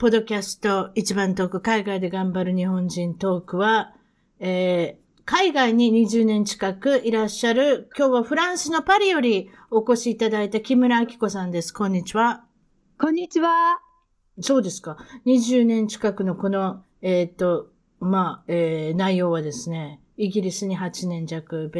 [0.00, 3.92] ポドキャスト一番トーク海外で頑張る日本人トークは、
[4.38, 11.74] えー、海外に20年近くいらっしゃる、今日はフランスのパリよりお越しいただいた木村明子さんです。
[11.74, 12.46] こんにちは。
[12.98, 13.78] こんにちは。
[14.40, 14.96] そうですか。
[15.26, 17.68] 20年近くのこの、えっ、ー、と、
[18.00, 21.70] まあ、えー、内容はですね、イギリスに8年弱、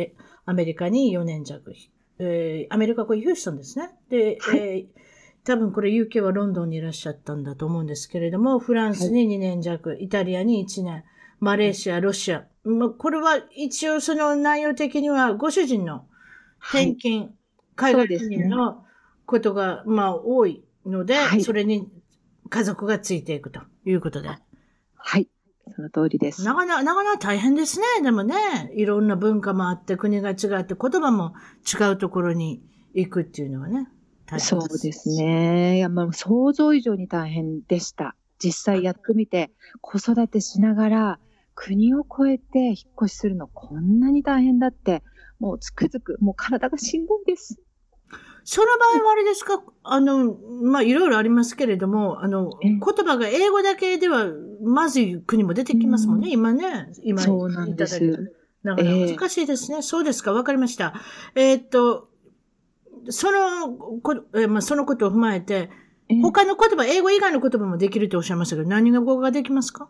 [0.45, 1.73] アメリカに4年弱、
[2.19, 3.89] えー、アメリカこれヒューストンですね。
[4.11, 5.10] で、はい、えー、
[5.45, 11.05] 多分これ UK はロンドンにいらっしゃったんだと思うんですけれども、フランスに2年弱、はい、イタリアに1年、
[11.41, 12.47] マレーシア、ロシア。
[12.65, 16.05] まあ、これは一応その内容的にはご主人の
[16.63, 17.21] 転勤、
[17.77, 18.85] はい、海外人の
[19.25, 21.89] ことが、まあ多いので、はい、それに
[22.51, 24.29] 家族がついていくということで。
[24.95, 25.29] はい。
[25.75, 26.45] その通りです。
[26.45, 27.87] なかなか、なかなか大変ですね。
[28.03, 28.35] でもね、
[28.75, 31.33] いろんな文化もあって、国が違って、言葉も
[31.65, 33.89] 違うところに行くっていうのはね、
[34.39, 35.79] そうですね。
[35.79, 38.15] いや、まあ、想像以上に大変でした。
[38.43, 39.51] 実際やってみて、
[39.81, 41.19] 子育てしながら、
[41.55, 45.03] 国を越えて引っ越しするのこんなに大変だって、
[45.39, 47.61] もうつくづく、もう体が死んだんです。
[48.45, 49.63] その場合はあれですか？
[49.85, 54.27] あの、まあ、いろいろありますけれども、あの、言葉が英語だけでは、
[54.63, 56.89] まずい国も出てきますもんね、うん、今ね。
[57.03, 58.33] 今、そうなんです。
[58.65, 59.77] だから難しいですね。
[59.77, 60.95] えー、そうですか、わかりました。
[61.35, 62.10] えー、っと、
[63.09, 65.71] そのこ、えー、まあ、そのことを踏まえて、
[66.23, 69.89] 他の言葉、英語以外の言葉もできるとおっしゃいましたけど、何語ができますか？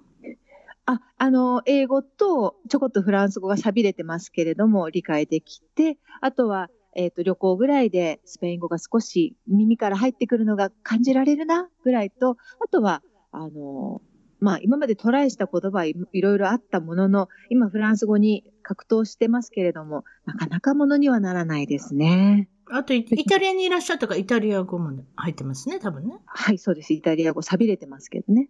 [0.87, 14.03] あ、あの、英語とちょこっとフランス語が錆びれてますけれども、理解できて、あとは、えっ、ー、と、旅行ぐらいでスペイン語が少し耳から入ってくるのが感じられるな、ぐらいと、あとは、あの、
[14.41, 22.49] まあ、今までトライした言葉はいろいろあったものの、今フランス語に格闘してますけれども、なかなかものにはならないですね。
[22.73, 26.19] あと、イタリアにいらっしゃったから、イタリア語も入ってますね、多分ね。
[26.27, 26.93] はい、そうです。
[26.93, 28.49] イタリア語錆びれてますけどね。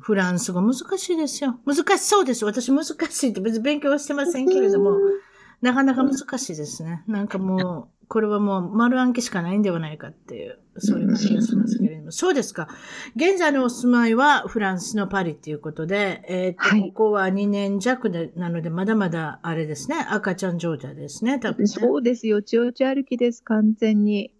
[0.00, 1.58] フランス語難しいですよ。
[1.64, 2.44] 難しそうです。
[2.44, 4.98] 私難しいって別に勉強はしてませんけれども。
[5.62, 7.02] なかなか難しいですね。
[7.06, 12.10] なんかもう、これはもう丸暗記しかないんではないかっていう、そういう感じがしますけれども。
[12.10, 12.66] そうですか。
[13.14, 22.42] 現在のお住まいはフランスのパリっていうことで、えっ、ー、と、はい、ここは2年弱で、なので、まだまだあれですね、赤ちゃん状態ですね、多分、ね、そうですよ。
[22.42, 24.34] ちおち歩きです、完全に。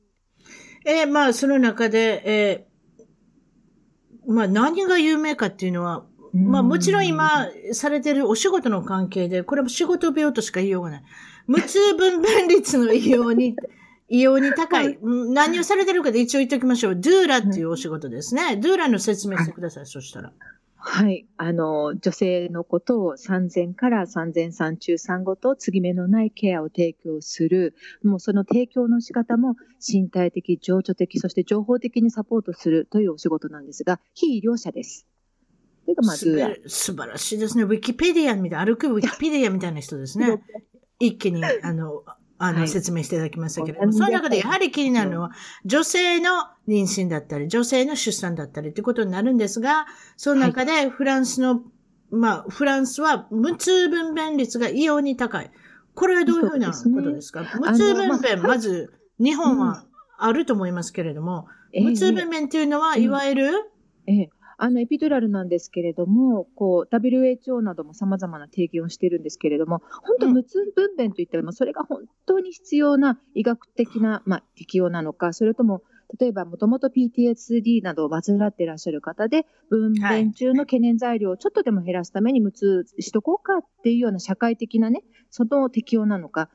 [0.84, 11.02] えー、まあ、その中で、えー、まあ、何が有名かっていうのは、まあもちろん今されてるお仕事の関係で、これも仕事病としか言いようがない。
[11.50, 13.56] 無痛分娩率の異様に、
[14.08, 14.96] 異様に高い。
[15.02, 16.94] 何をされてるかで一応言っておきましょう。
[16.94, 18.56] ドゥーラっていうお仕事ですね。
[18.56, 20.32] ドゥーラの説明してください、そしたら。
[20.76, 21.26] はい。
[21.38, 27.74] あの、女性のことを産前から産前産中産後と継ぎ目のないケアを提供する。
[28.04, 35.08] もうその提供の仕方も身体的、情緒的、そして情報的にサポートするというお仕事なんですが、非医療者です。
[35.82, 37.64] それがまず素晴らしいですね。
[37.64, 40.40] ウィキペディアみたいな、歩くウィキペディアみたいな人ですね。
[41.00, 42.04] 一気に、あの、
[42.38, 45.32] あの、説明していただきましたけれども、その中でやはり気になるのは、
[45.64, 46.30] 女性の
[46.68, 51.62] 妊娠だったり、女性の出産だったりということになるんですが、その中でフランスの、
[52.10, 55.50] まあ、フランスは無痛分娩率が異様に高い。
[55.94, 59.84] これはどういうふうなことですか、ね、無痛分娩、まず、日本は
[60.18, 63.72] あると思いますけれども、無痛分娩っていうのは、いわゆる、
[64.06, 64.30] ええ
[64.62, 75.82] あのエピドラルなんですけれども、こう WHO なども様々な提言をしているんですけれども、本当無痛分娩といっても、それが本当に必要な医学的な、まあ、適用なのか、それとも
[76.18, 86.50] 例えば、もともと PTSD などを患っていらっしゃる方で、分娩中の懸念材料をちょっとでも減らすために無痛しとこうかっていうような社会的なね、その適用なのか。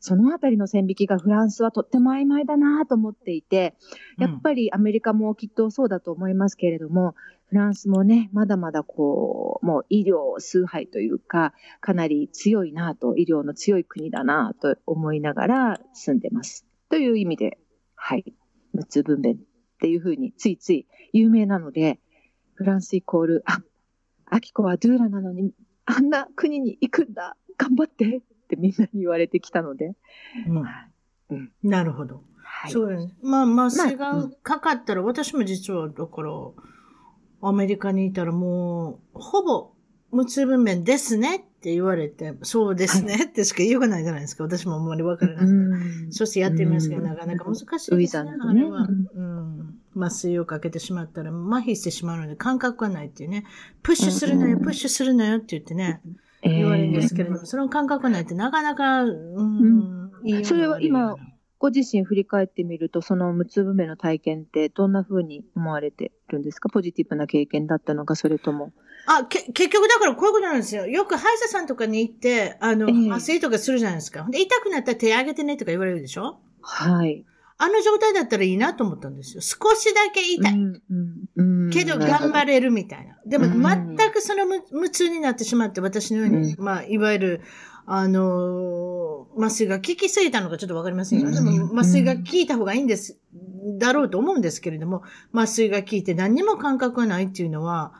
[0.00, 3.74] そのあたりの線引きがフランスはとっても曖昧だなと思っていて、
[4.18, 7.14] やっぱりアメリカもきっとそうだと思いますけれども、
[7.48, 16.66] フランスもね、まだまだこう、もう医療崇拝というか、かなり強いなと、医療の強い国だなと思いながら住んでます。
[16.90, 17.58] という意味で、
[17.94, 18.34] はい、
[18.72, 19.38] 無痛分娩っ
[19.80, 22.00] ていうふうについつい有名なので、
[22.54, 23.62] フランスイコール、あ、
[24.26, 25.52] アキコはドゥーラなのに、
[25.86, 29.94] あんな国に行くんだ、頑張ってってみんなに言われてきたので。
[31.30, 31.52] うん。
[31.62, 32.22] なるほど。
[32.42, 33.14] はい、そうです。
[33.22, 36.32] まあ、麻酔がかかったら、まあ、私も実は、だから、
[37.42, 39.72] アメリカにいたらもう、ほぼ
[40.10, 44.44] 無痛分娩ですねって言われて、そうですねってしか言わないじゃないですか。
[44.44, 46.12] 私もあんまりわからない。
[46.12, 48.30] そしてやってみますけど、なかなか難しいですね。
[48.40, 49.74] あれは、うん。
[49.96, 53.44] 麻酔をかけてしまったら麻痺してしまうので感覚がないっていうね。
[53.82, 56.00] プッシュするのよ、プッシュするのよって言ってね、
[56.42, 60.10] 言われるんですけれども、その感覚がないってなかなか、うん、
[60.44, 61.16] それは今、
[61.58, 66.68] ご自身振り返ってみると、その無痛分娩の体験ってどんな風に思われてるんですか？
[66.68, 68.72] ポジティブな経験だったのか、それとも。
[69.06, 70.86] あ、け、結局だからこういうことなんですよ。
[70.86, 74.24] よく歯医者さんとかに行って、あの、麻酔とかするじゃないですか。
[74.30, 76.38] で、痛くなったら手上げてねとか言われるでしょ？
[76.60, 77.24] はい。
[77.60, 79.42] あの状態だったらいいなと思ったんですよ。
[79.42, 80.52] 少しだけ痛い。
[80.52, 80.80] うん
[81.36, 83.18] うん、けど頑張れるみたいな。
[83.26, 87.40] でも全くその無痛になってしまって私のように、うん、まあ、いわゆる、
[87.84, 93.18] あのー、麻酔が効きすぎたのかちょっとわかりませんが、でも麻酔が効いた方がいいんです、
[93.78, 95.02] だろうと思うんですけれども、
[95.34, 97.92] 麻酔が効いて何にも感覚がないっていうのは、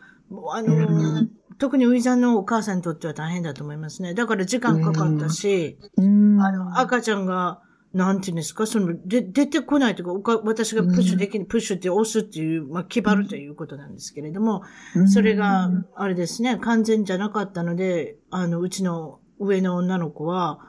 [0.53, 1.29] あのー、
[1.59, 4.15] 特にウィザンのお母さんにとっては大変だと思いますね。
[4.15, 7.63] だから時間かかったし、あの、赤ちゃんが、
[7.95, 14.63] なんていうんですか、その、で、出てこないというか、私がプッシュできる、プッシュって押すっていう、まあ、決まるということなんですけれども、
[15.07, 20.61] それが、あれですね、完全じゃなかったので、あの、うちの上の女の子は、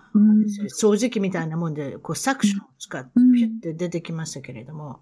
[0.80, 5.02] 掃除機みたいなもんで、こう、サクションを使って、ピュッて出てきましたけれども、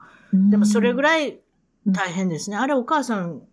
[0.50, 1.40] でもそれぐらい
[1.86, 2.58] 大変ですね。
[2.58, 3.44] あれお母さん、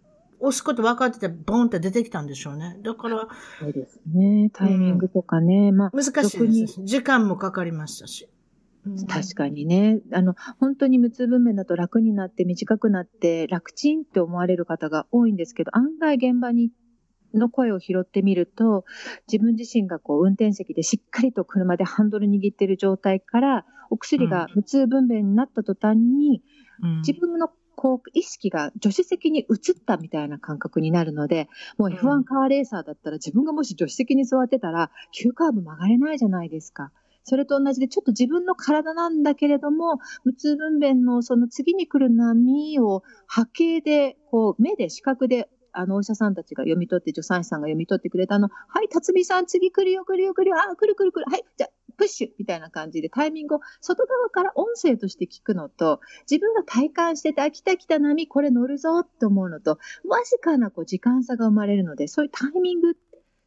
[0.41, 2.79] 押すこと分かってて、ボンって出てきたんでしょうね。
[2.83, 3.29] だから。
[3.61, 4.51] そうですね。
[4.53, 5.73] タイミングとかね。
[5.73, 5.91] まあ。
[5.91, 6.85] 難しいです。
[6.85, 8.29] 時間もかかりましたし。
[9.09, 10.01] 確かにね。
[10.13, 16.71] あの、本当に無痛分娩だと楽になって短くなって楽ちんって思われる方が多いんですけど、案外現場に
[17.33, 18.85] の声を拾ってみると、
[19.31, 26.43] 自分自身がこう運転席でしっかりと車でハンドル握ってる状態から、お薬が無痛分娩になった途端に、
[27.07, 36.93] 自分のこう意識が助手席に移ったみたいな感覚になるので、もう F1 カーレーサーだったら自分がもし助手席に座ってたら、急カーブ曲がれないじゃないですか。
[37.25, 56.01] それと同じで、ちょっと自分の体なんだけれども、無痛分娩のその次に来る波を波形で、こう、目で視覚であの、お医者さんたちが読み取って、助産師さんが読み取ってくれたの、はい、辰巳さん、次来るよ、来るよ、来るよ、あ、来る来る来る、はい、じゃプッシュみたいな感じでタイミングを外側から音声として聞くのと、
[56.31, 59.79] 自分が体感してて、あ、来た来た波、これ乗るぞって思うのと、
[60.09, 62.97] わずかなこう時間差が生まれるので、そういうタイミング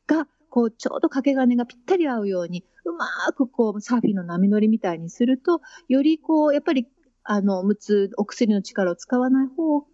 [0.06, 6.88] がこう、ちょうど掛け金がぴったり合うように、うまくこう、サーフィンの波乗りみたいにすると、よりこう、やっぱり、
[7.24, 9.86] あの、無痛、お薬の力を使わない方が、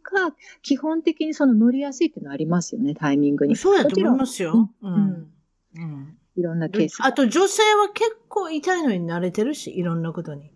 [0.62, 3.56] 基本的にその乗りやすいっていうのはありますよね、タイミングに。
[3.56, 4.70] そうやと思いますよ。
[4.82, 4.94] うん。
[4.94, 5.34] うん。
[5.76, 6.98] うん、いろんなケース。
[7.02, 10.52] あと女性は結構痛いのに慣れてるし、いろんなことに。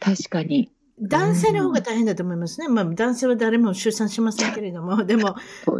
[0.00, 0.72] 確かに。
[0.98, 2.68] 男性の方が大変だと思いますね。
[2.68, 5.36] まあ、男性は誰も出産しませんけれども、 でも、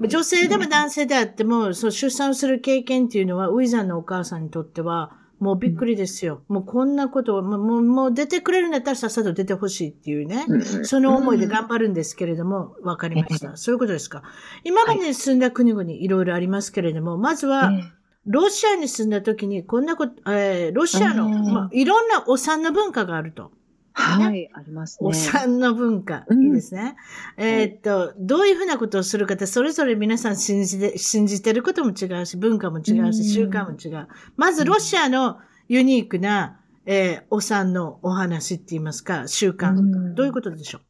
[0.07, 6.43] 女性でも男性であっても、そう、出産する経験っていうのは、ウィザーのお母さんにとっては、もうびっくりですよ。
[6.49, 10.47] もうこんなことを、もう、もう出てくれるんだったらさっさと出てほしいっていうね。
[10.85, 13.57] その思いで頑張るんですけれども、わかりました。
[13.57, 14.23] そういうことですか。
[14.65, 17.71] 今までに住んだ国々いろいろありますけれども、まずは、
[18.25, 23.53] ロシアに住んだ時にこんなこと、えー、ロシアの、まあ、いろんなお産の文化があると。
[23.99, 25.09] はい、ありますね。
[25.09, 26.27] お産の文化。
[26.31, 26.97] いいですね。
[27.39, 34.07] うん、えー、っと、どういうふうなことをするかって、それぞれ皆さん信じて、信じてることも違うし、文化も違うし、習慣も違う。
[34.37, 35.39] まず、ロシアの
[35.69, 40.15] ユニークな、えー、お産のお話って言いますか、習慣。
[40.15, 40.86] どういうことでしょう？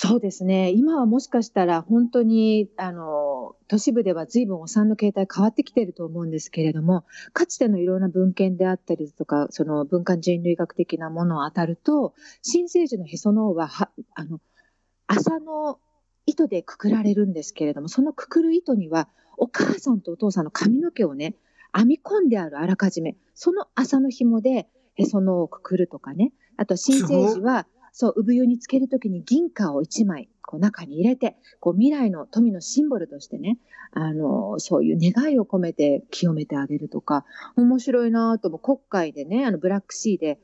[0.00, 0.70] そうですね。
[0.70, 14.38] 今はもしかしたら本当に、あの、都市部では随分お産の形態変わってきてると思うんですけれども、かつてのいろんな文献であったりとか、その文化人類学的なものを当たると、新生児のへその緒は、は、あの、
[15.08, 15.80] 麻の
[16.26, 21.34] 糸でくくられるんですけれども、そのくくる糸には、お母さんとお父さんの髪の毛をね、
[21.76, 27.66] 編み込んであるあらかじめ、その麻の紐でへその緒をくくるとかね、あと新生児は、
[28.00, 33.58] そう、産湯につけるときに銀貨を1枚、こう中に入れて、こう未来の富のシンボルとしてね、
[33.90, 37.24] あの、そういう願いを込めて清めてあげるとか、
[37.56, 40.38] 面白いなとも、国会でね、あの、ブラックシーで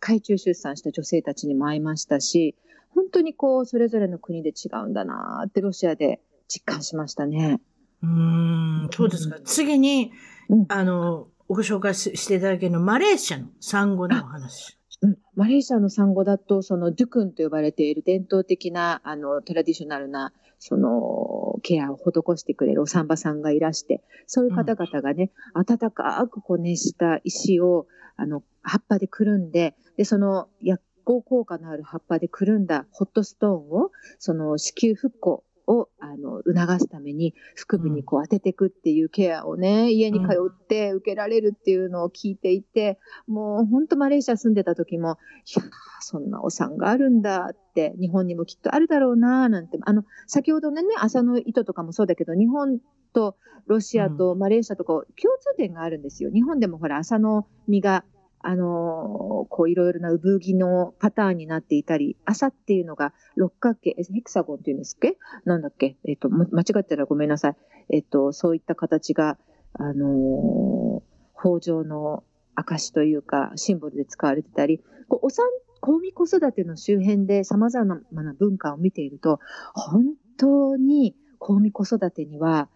[0.00, 2.56] 海中出産した女性たちにも会いましたし、
[2.90, 7.60] 本当にこう、それぞれの国で違うんだなってロシアで実感しましたね。
[8.02, 9.38] うん、そうですか。
[9.44, 10.10] 次に、
[10.48, 14.76] うん、あの、ご紹介していただけるの、マレーシアの産後のお話。
[15.02, 27.86] うん、マレーシアの産後だと、そのドゥクンと呼ばれている伝統的な、あの、トラディショナルな、その、ケアを施してくれるお産婆さんがいらして、そういう方々がね、うん、温かくこう熱した石を、
[28.16, 37.34] あの、葉っぱでくるんで、で、その薬効効果のある葉っぱでくるんだホットストーンを、その子宮復興をあの促すために
[37.68, 45.18] 腹部にこう当てていくっていうケアをね、家に通って受けられるっていうのを聞いていて、もう本当マレーシア住んでた時も、
[45.56, 45.64] いや
[46.00, 52.78] そんなお産があるんだって、日本にもきっとあるだろうななんて、あの、先ほどのね、朝の糸とかもそうだけど、日本
[53.12, 55.06] とロシアとマレーシアとか共
[55.40, 56.30] 通点があるんですよ。
[56.30, 58.04] 日本でもほら、朝の実が
[58.48, 65.18] あのこういろいろな産着のパターンになっていたり、朝っていうのが六角形、ヘクサゴンっていうんですっけ？
[65.44, 65.96] なんだっけ？
[66.04, 67.56] えっ、と、間違ってたらごめんなさい。
[67.90, 69.36] えっ、と、そういった形が、
[69.72, 72.22] あのー、豊穣の
[72.54, 75.44] 証というか、シンボルで使われてたり、こうお産、
[75.80, 79.40] 公民子育ての周辺で様々な文化を見ていると、
[79.74, 82.68] 本当に公民子育てには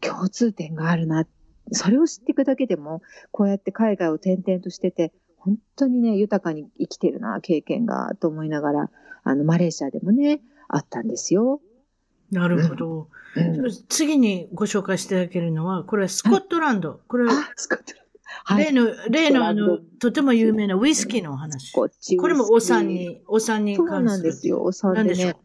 [0.00, 1.28] 共通点があるなっ
[1.70, 8.90] それを知っていくだけでも、こうやって海外を転々としてて、本当にね、豊かに生きてるな、経験が、と思いながら、
[9.24, 11.60] あの、マレーシアでもね、あったんですよ。
[12.30, 13.08] なるほど。
[13.36, 16.90] うん、次にご紹介していただけるのは、これはスコットランド。
[16.90, 18.12] はい、これは、スコットランド。
[18.44, 21.72] はい、例の、例のあの、とても有名なウイスキーのお話。
[21.72, 21.88] こ
[22.28, 23.92] れもお産に、お産に関する。
[23.92, 25.36] そうなんですよ、お産でね。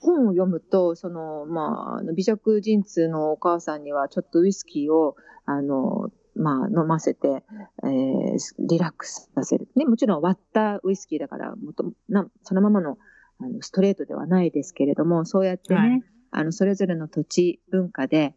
[0.00, 7.44] 本を読むと、その、まあ、微弱陣痛のお母さんには、ちょっとウイスキーを、あの、まあ、飲ませて、
[7.82, 9.68] えー、リラックスさせる。
[9.76, 12.98] ね、もちろん割ったウイスキーだから、もとなそのままの
[13.42, 18.34] あのストレートではないですけれども、そうやってね、はい、あの、それぞれの土地、文化で、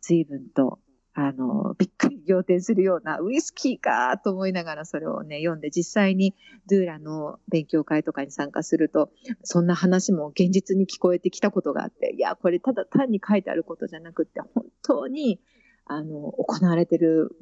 [0.00, 0.80] 随分と
[1.14, 6.34] あの、びっくり仰天するようなウイスキーかと思いながらそれをね、読んで実際に
[6.70, 9.10] ドゥーラの勉強会とかに参加すると、
[9.42, 15.38] そんな話も現実に聞こえてきたことがあって、いや、これただ単に書いてあることじゃなくて、本当に、
[15.84, 17.36] あの、行われてる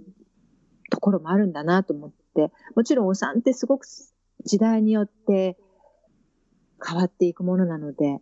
[0.91, 3.87] ところもあるんだなと思って、もちろんお産ってすごく
[4.45, 5.57] 時代によって
[6.85, 8.21] 変わっていくものなので、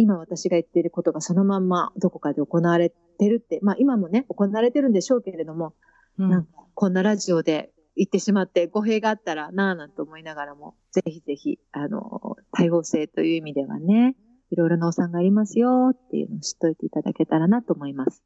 [0.00, 5.74] 今私が言っていることがそのまんまどこかで行われてるって、まあ今もね、行われてるんでしょうけれども、
[6.18, 14.14] うん、なんかこんなラジオで言ってしまって語弊があったらなぁなんて思いながらも、ぜひぜひ、あの、多様性という意味ではね、
[14.50, 18.22] いろいろなお産がありますよっていうのを知っといていただけたらなと思います。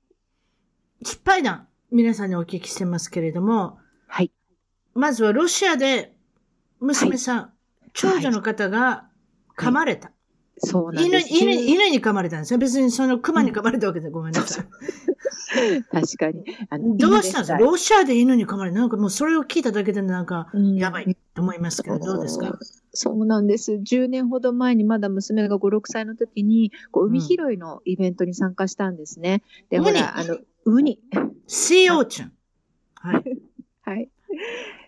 [1.02, 4.31] 失敗談、皆さんにお聞きしてますけれども、はい。
[4.95, 6.14] まずはロシアで
[6.81, 7.52] 娘さん、は
[7.87, 9.09] い、長女の方が
[9.57, 10.09] 噛まれた。
[10.09, 10.22] はい
[10.59, 11.28] そうなんです。
[11.35, 12.59] 犬、犬、犬に噛まれたんですよ。
[12.59, 14.66] 別にその熊に噛まれたわけで、ごめんなさい。
[15.90, 16.44] 確かに。
[16.97, 17.59] どうしたんですか？
[17.59, 22.59] ロシアで犬に噛まれなんかもうそれを聞いただけでなんか、やばいと思いますけど、どうですか？
[22.92, 23.73] そうなんです。
[23.73, 29.42] 10年ほど前にまだ娘が5、6歳の時に、こう海拾いのイベントに参加したんですね。
[29.71, 31.00] で、ほら、あの、ウニ。
[31.47, 32.32] シーオーチュン。
[32.94, 33.25] はい。
[33.82, 34.11] はい。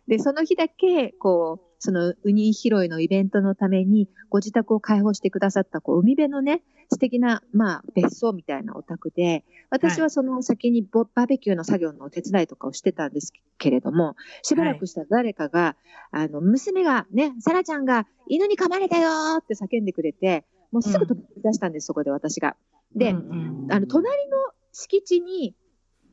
[0.07, 15.77] で、その日だけ、こう、そのウニ拾いのイベントのために、ご自宅を開放してくださった、こう、海辺のね、素敵な、まあ、別荘みたいなお宅で、私はその先にバーベキューの作業のお手伝いとかをしてたんですけれども、しばらくしたら誰かが、
[16.11, 19.11] はい、あの、娘がね、サラちゃんが犬に噛まれたよ
[19.41, 22.57] って叫んでくれて、もうすぐ飛び出したんです、うん、そこで私が。
[22.97, 24.39] で、あの、隣の
[24.73, 25.55] 敷地に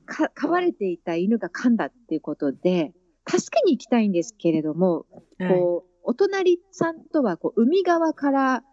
[0.05, 2.91] 飼われていた犬が噛んだっていうことで、
[3.27, 5.05] 助けに行きたいんですけれども、
[5.39, 8.63] こう、お隣さんとはこう海側から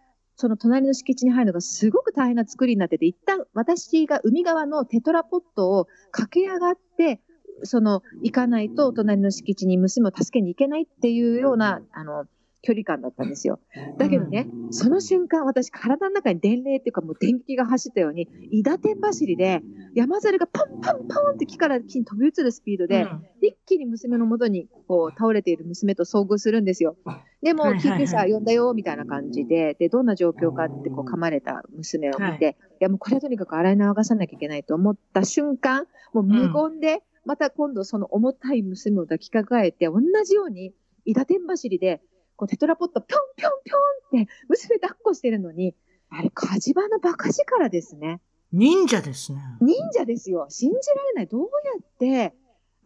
[0.40, 7.20] その隣の敷地に入るのがすごく大変な作りになってて、一旦私が海側のテトラポットを駆け上がって、
[7.64, 12.24] その行かないと隣の敷地に娘を助けに行けないっていうような、あの、
[12.62, 13.60] 距離感だったんですよ。
[13.98, 19.62] だけどね、その瞬間、私、体の中に電霊っていうか、もう電気が走ったように、伊田天走りで、
[19.94, 26.96] 山猿がパンパンパンって木から木に飛び移るスピードで、うん、一気に娘のもとにこう倒れている娘と遭遇するんですよ。
[27.42, 40.72] でも、救急車呼んだよ、みたいな感じで、で、どんな状況かってこう噛まれた娘を見て、はい、いや、もうこれはとにかく洗い流さなきゃいけないと思った瞬間、もう無言で、また今度その重たい娘を抱きかかえて、同じように、
[41.04, 42.02] 伊田天走りで、
[42.38, 45.74] こうテトラポットぴょんぴょんぴょんって娘抱っこしてるのに、
[46.08, 48.20] あれ、火事場のバカ力ですね。
[48.52, 49.40] 忍者ですね。
[49.60, 50.46] 忍者ですよ。
[50.48, 51.26] 信じられない。
[51.26, 51.48] どうや
[51.80, 52.34] って、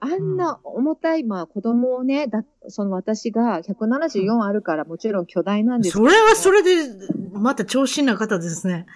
[0.00, 6.92] あんな重たい、まあ子供をね、だその私が174あるからもちろん巨大なんですけどそれはそれで、
[7.32, 8.86] また長身な方ですね。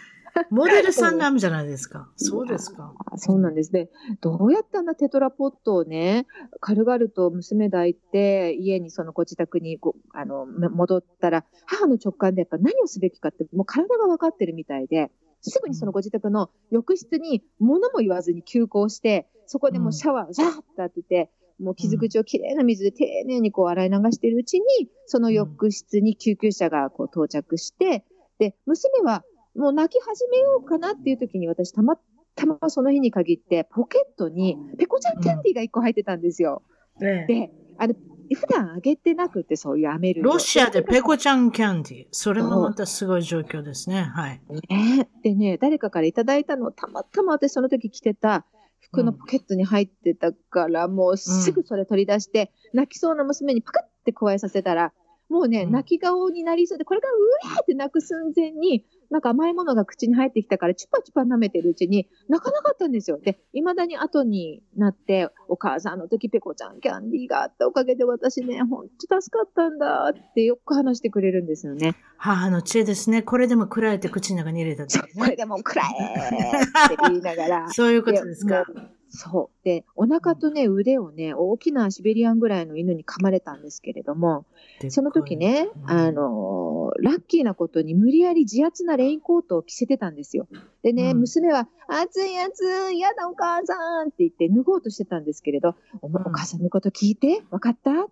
[0.51, 2.11] モデルさんなんじゃない ですか。
[2.17, 2.95] そうですか。
[3.13, 3.89] あそうなんですね。
[4.21, 6.27] どうやってあんなテトラポットをね、
[6.61, 24.65] 軽々と娘抱いて、家にそのご自宅にごあのめ戻ったら、母の直感でやっぱ何をすべきかって、もう体が分かってるみたいで、すぐにそのご自宅の浴室に物も言わずに急行して、そこでもうシャワーをザーッと当てて、もう傷口をきれいな水で丁寧にこう洗い流しているうちに、
[25.07, 28.05] その浴室に救急車がこう到着して、
[28.39, 29.25] で、娘は
[29.57, 31.99] もう泣き始めようかなっていう時に私たま
[32.35, 36.63] たまその日に限ってポケットにペコちゃんキャンディーが1個入ってたんですよ。
[37.03, 37.95] ええで、あの、
[38.35, 42.07] 普段あげてなくてそういうアメルロシアでペコちゃんキャンディー。
[42.11, 44.03] それもまたすごい状況ですね。
[44.03, 44.41] はい。
[44.69, 45.09] ね。
[45.23, 48.45] でね、誰かからいただいたのをたまたま私その時着てた
[48.81, 54.93] 服のポケットに入ってたから、もうすぐそれ取り出して、泣きそうな娘にパカッて加えさせたら、
[55.29, 63.19] もうね、うん泣き顔になりそうで、これがうわーって泣く寸前に、なんか甘いものが口に入ってきたから、チュパチュパ舐めてるうちに、泣かなかったんですよ。
[63.19, 71.95] で、未だに後になって、お母さんの時ペコちゃんキャンディーがあったおかげで私ね、ほんと助かったんだってよく話してくれるんですよね。
[72.19, 73.23] 母の知恵ですね。
[73.23, 75.37] これでも暗いって口の中に入れた時これね。
[75.37, 77.69] でもう暗えって言いながら。
[77.75, 78.65] そういうことですか？
[79.09, 79.65] そう。
[79.65, 84.45] で、お腹とね、腕をね、大きなシベリアンぐらいの犬に噛まれたんですけれども、
[84.89, 90.47] その時ね、うんあのーラッキーなことに無理やり自圧なレインコートを着せてたんですよ。
[90.83, 91.21] でね、うん。
[91.21, 97.91] 娘は、暑い暑い、やだお母さんって言って脱ごうとしてたんですけれど、お母さんのこと聞いて、わかった？
[97.91, 98.09] っ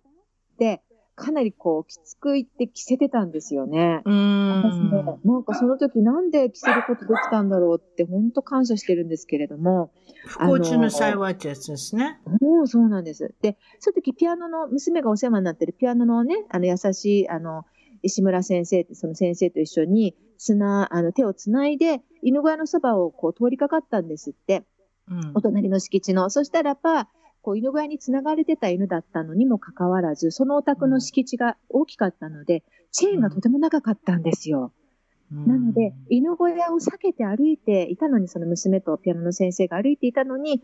[0.59, 0.83] て、
[1.15, 4.01] かなりこう、きつく言って着せてたんですよね。
[4.05, 9.91] うー私ねん。、なんかその時なんで着せることできたんだろうって本当感謝してるんですけれども、
[10.25, 12.19] 不幸中の幸いってやつですね。
[12.41, 13.33] もうそうなんです。
[13.41, 17.65] で、その時ピアノの、娘がお世話になってるピアノのね、あの優しい、あの、
[18.01, 24.65] 石村先生ってその先生と一緒に、砂、あの手をつないで、犬小屋のそばをこう通りかかったんですって。
[25.07, 26.29] うんお隣の敷地の。
[26.29, 27.07] そしたらば、
[27.45, 34.73] こう犬小屋に繋がれてた犬だったのにもかかわらず、そのお宅の敷地が大きかったので、チェーンがとても長かったんですよ。
[35.31, 40.63] なので、犬小屋を避けて歩いていたのに、その娘とピアノの先生が歩いていたのに、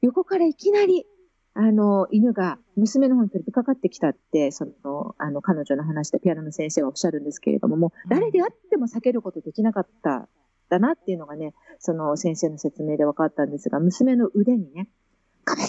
[0.00, 1.04] 横からいきなり、
[1.52, 10.30] あの、犬が娘の方に飛びかかってきたって、その、あの、彼女の話でピアノの先生はおっしゃるんですけれども、もう誰であっても避けることできなかった、
[10.70, 14.88] だなっていうのがね、その先生の説明で分かったんですが、娘の腕にね、
[15.44, 15.64] カメ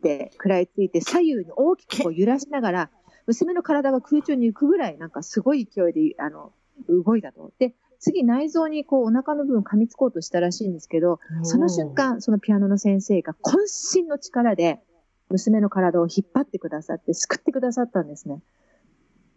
[0.00, 2.90] って食らいついて、左右に大きくこう揺らしながら、
[3.26, 6.52] 娘の体が空中に浮くぐらい、なんかすごい勢いで、あの、
[6.88, 7.52] 動いたと。
[7.58, 14.80] で、次内臓にこうお腹の部分噛みつこうとしたらしいんですけど、その瞬間、そのピアノの先生が渾身の力で
[15.28, 18.40] 娘の体を引っ張ってくださって、救ってくださったんですね。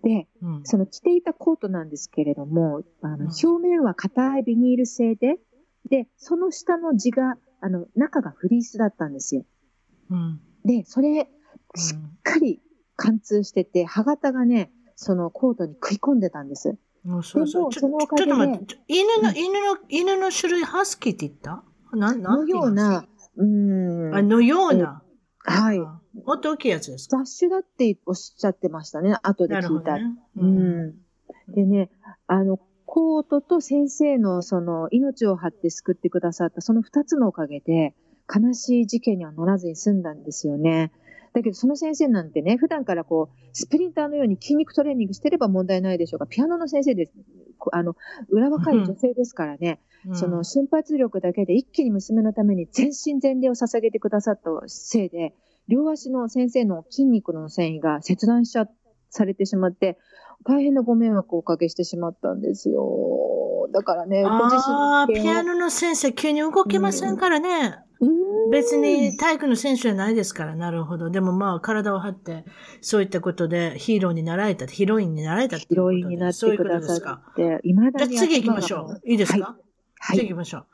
[0.01, 5.39] で、うんその着ていたコートなんですけれども、あのうん表面は硬いビニール製で、
[5.89, 9.45] で、その下の地が、あの、中がフリースだったんですよ。
[10.09, 11.29] うんで、それ、
[11.75, 12.61] しっかり
[12.95, 16.77] 貫通してて、歯型がね、そのコートに食い込んでたんです。
[17.03, 17.71] もうそうそう。
[17.71, 18.77] ちょっと待って。
[18.87, 21.63] 犬の、うん犬の、犬の種類ハスキーって言った？
[21.95, 23.05] な、なんのて言いうな、
[23.37, 24.15] うーん。
[24.15, 25.03] あ、のような。
[25.39, 25.79] はい。
[25.79, 25.99] あ。
[26.25, 27.17] もっと大きいやつですか？
[27.17, 29.97] 雑種だっておっしゃってましたね、後で聞いた。
[30.37, 30.95] うん。
[31.49, 31.89] でね、
[32.27, 37.95] あの、コートと先生のその命を張って救ってくださったその二つのおかげで
[38.33, 40.91] 悲しい事件にはならずに済んだんですよね。
[41.33, 47.13] だけどその先生なんてね、普段からこう、スプリンターのように筋肉トレーニングしてれば問題ないでしょうが、ピアノの先生です。
[47.57, 47.95] こあの、
[48.29, 55.33] 裏若い女性ですからね、うんその瞬発力だけで一気に娘のために全身全霊を捧げてくださったせいで、
[55.69, 58.67] 両足の先生の筋肉の繊維が切断しちゃ、
[59.09, 59.97] されてしまって、
[60.45, 63.69] 大変なご迷惑をおかけしてしまったんですよ。
[63.71, 67.79] だからね、ご自ああ、身のピアノの先生、急に動けませんからね。
[67.99, 71.09] うん別に体育の選手じゃないですから、なるほど。
[71.09, 72.43] でもまあ、体を張って、
[72.81, 77.21] そういったことでヒーローになられた、ヒロインになられたっていうヒロことでインになっそういうこてくださとですか。
[77.31, 79.09] って、いまだにじゃあ次行きましょう。
[79.09, 79.55] いいですか、
[79.99, 80.37] はい次行き。
[80.37, 80.65] ましょう。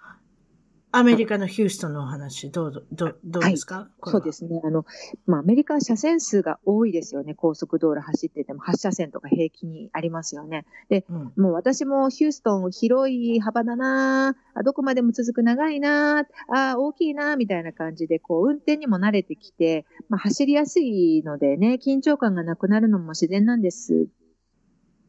[0.91, 4.59] アメリカのヒューストンのお話、どうぞ、どうどうですか、はそうですね。
[4.63, 4.85] あの、
[5.27, 7.35] まあ、アメリカは車線数が多いですよね。
[7.35, 10.65] 高速道路走ってても8車線とか平気にありますよね。
[11.09, 24.07] うんもう私もヒューストン広い幅だなあどこまでも続く長いなあ大きいなみたいな感じで、こう、運転にも慣れてきて、まあ、走りやすいのでね、緊張感がなくなるのも自然なんです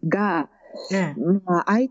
[0.07, 0.51] が、
[0.93, 1.21] ええ。
[1.45, 1.91] まあ、相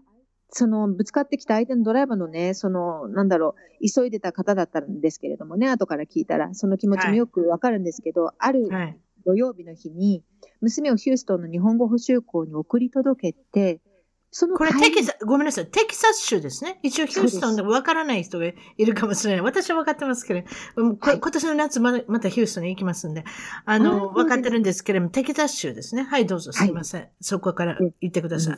[0.51, 8.97] その、ぶつかってきた相手のドライバーのね、その、なんだろう、急いでた方だったんですけれどもね、後から聞いたら、その気持ちもよくわかるんですけど、あるはい。
[9.25, 10.23] 土曜日の日に、
[10.61, 13.81] 娘をヒューストンの日本語補習校に送り届けて、
[14.31, 16.79] そのこれテキサ、ごめんなさい、テキサス州ですね。
[16.83, 19.41] 一応ヒューストンでわからない人がいるかもしれない。
[19.41, 20.41] 私は分かってますけど、
[20.99, 23.23] はい今年の夏まだまたヒューストンに行きますんで、
[23.65, 26.03] ああの、ー分かってるんですけれども、テキサス州ですね。
[26.03, 27.07] はい、どうぞ、すいません。
[27.21, 28.57] そこからうん言ってください。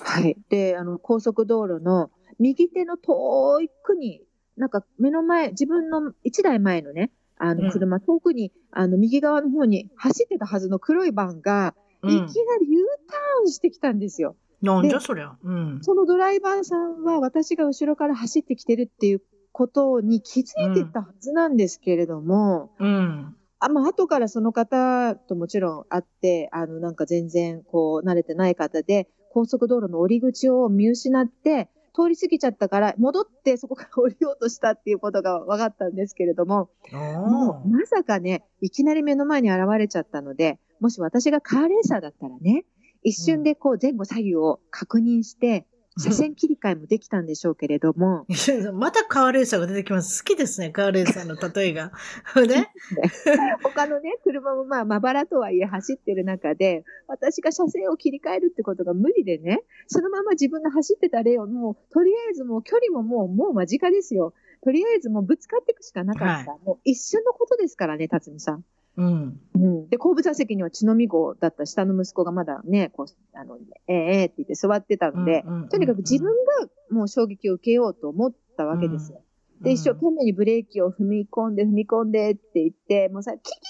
[0.00, 0.36] はい。
[0.48, 4.22] で、あの、高速道路の右手の遠くに、
[4.56, 12.24] なんか目の前、自分の一台前のね、あうんの車、遠くに、あの、右側の方に走ってたはずの黒いバンが、うんいきな
[12.60, 14.36] り U ターンしてきたんですよ。
[14.62, 15.36] なんじゃでそりゃ。
[15.42, 15.78] うん。
[15.82, 23.36] そのドライバーさんは私が後ろから走ってきてるっていうことに気づいてたはずなんですけれども、うん。
[23.60, 42.64] あ、まあ、後からその方ともちろん会って、あの、なんか全然、こう、慣れてない方で、高速道路の降り口を見失って、通り過ぎちゃったから、戻ってそこから降りようとしたっていうことが分かったんですけれども、もう、まさかね、いきなり目の前に現れちゃったので、もし私がカーレーサーだったらね、
[43.08, 45.66] 一瞬でこう前後左右を確認して、
[45.98, 48.24] 車線切り替えもできたんでしょうけれども、
[48.74, 50.22] またカーレーサーが出てきます。
[50.22, 51.90] 好きですね、カーレーサーの例えが。
[52.46, 52.70] ね。
[53.64, 64.34] 他のね、車もまあ、まばらとはいえ走ってる中で、私が車線を切り替えるってことが無理でね、そのまま自分の走ってた例をもう、とりあえずもう距離ももう、もう間近ですよ。
[64.62, 66.58] とりあえずもうぶつかっていくしかなかった。
[66.64, 68.64] もう一瞬のことですからね、辰巳さん。
[68.98, 69.40] うん。
[69.54, 69.88] うん。
[69.88, 73.56] で、後部座席には血のみ号だった下の息子がまだね、こう、あの、
[73.86, 79.22] ええええって言って座ってたので、うんうんうんうんとにかく自分がもう衝撃を受けようと思ったわけですよ。
[79.62, 83.60] で、一生懸命にブレーキを踏み込んで踏み込んでって言って、もうさ、キキキキー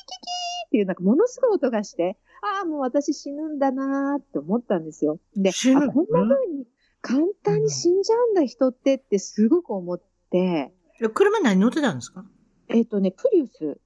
[0.68, 2.16] っていうなんかものすごい音がして、
[2.58, 5.18] ああ、もう私死ぬんだなーって思ったんですよ。
[5.36, 5.52] で、あ
[5.90, 6.66] こんな風に
[7.00, 12.24] 簡単に死んじゃうんだ人ってってすごく思って、え車何乗ってたんですか？
[12.68, 13.80] えっ、とね、プリウス、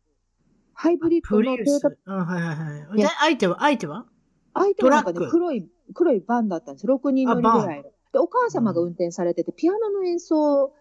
[0.75, 1.89] ハイブリッドのトヨタ。
[1.89, 2.99] うん、はいはいはい。
[2.99, 4.07] で、相手は相手は？
[4.55, 6.87] 相手はなんかね黒い、黒いバンだったんです。
[6.87, 7.85] 6人乗りぐらいの。
[7.85, 10.73] で、お母様が運転されてて、ピアノの演奏、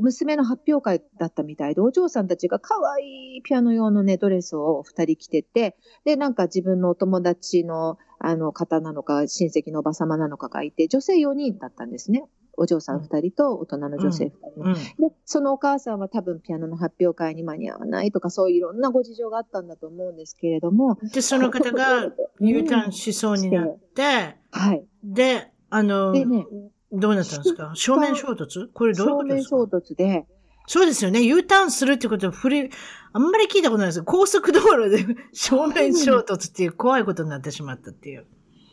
[0.00, 12.24] 娘の発表会だったみたいで、お嬢さんたちが可愛いピアノ用のね、ドレスを二人着てて、で、なんか自分のお友達の、あの、方なのか、親戚のおば様なのかがいて、女性4人だったんですね。
[12.58, 14.40] お嬢さん二人と大人の女性二人。
[14.56, 14.74] うん。
[14.74, 14.80] で、
[15.24, 24.84] そのお母さんは多分ピアノの発表会に間に合わないとか、そういういろんなご事情があったんだと思うんですけれども、で、その方が U ターンしそうになって、はい。
[25.04, 26.46] で、あの、でね
[26.90, 27.72] どうなったんですか？
[27.74, 28.68] 正面衝突？
[28.72, 29.56] これどういうことですか？
[29.56, 30.26] 正面衝突で、
[30.66, 31.22] そうですよね。
[31.22, 32.70] U ターンするってことは、振り、
[33.12, 38.26] あんまり聞いたことないです高速道路で 正面衝突っていう怖いことになってしまったっていう。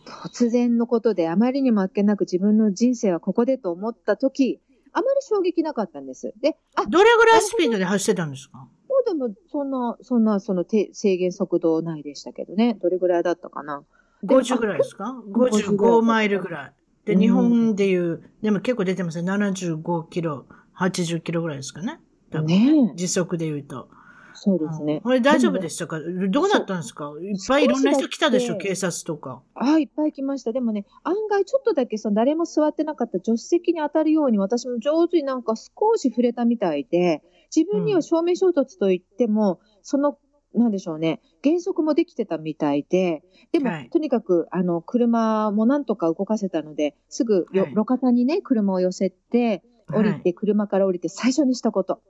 [0.06, 4.60] 突然のことであまりにもあっけなく自分の人生はここでと思ったとき、
[4.94, 6.34] あまり衝撃なかったんです。
[6.42, 8.68] で、あ、もどれぐらいスピードで走ってたんですか？
[8.90, 12.78] うでも、そんな、そんな、そのて制限速度ないでしたけどね。
[12.82, 13.84] どれぐらいだったかな。
[14.24, 16.74] で ?50 ぐらいですか ?55 マイルぐらい。
[17.06, 19.32] で、うん日本でいう、でも結構出てますね。
[19.32, 20.46] 75キロ、
[20.78, 22.00] 80キロぐらいですかね。
[22.32, 23.90] 多分ねえ時速で言うと。
[24.36, 25.02] そうですね。
[25.02, 26.00] これ大丈夫でしたか？
[26.30, 27.14] どうなったんですか？
[27.22, 28.58] いっぱいいろんな人来たでしょ？
[28.58, 29.42] 警察とか。
[29.56, 30.52] ああ、いっぱい来ました。
[30.52, 37.24] でもね、案外ちょっとだけその誰も座ってなかった助手席に当たるように私も上手になんか少し触れたみたいで、
[37.56, 40.18] 自分には正面衝突といっても、その、
[40.54, 43.90] なんでしょうね、減速もできてたみたいで、でも、はい。
[43.90, 47.72] とにかく、あの、車もなんとか動かせたので、すぐよ、はい。
[47.74, 52.02] 路肩にね、車を寄せて、降りはいて、車から降りて最初にしたこと。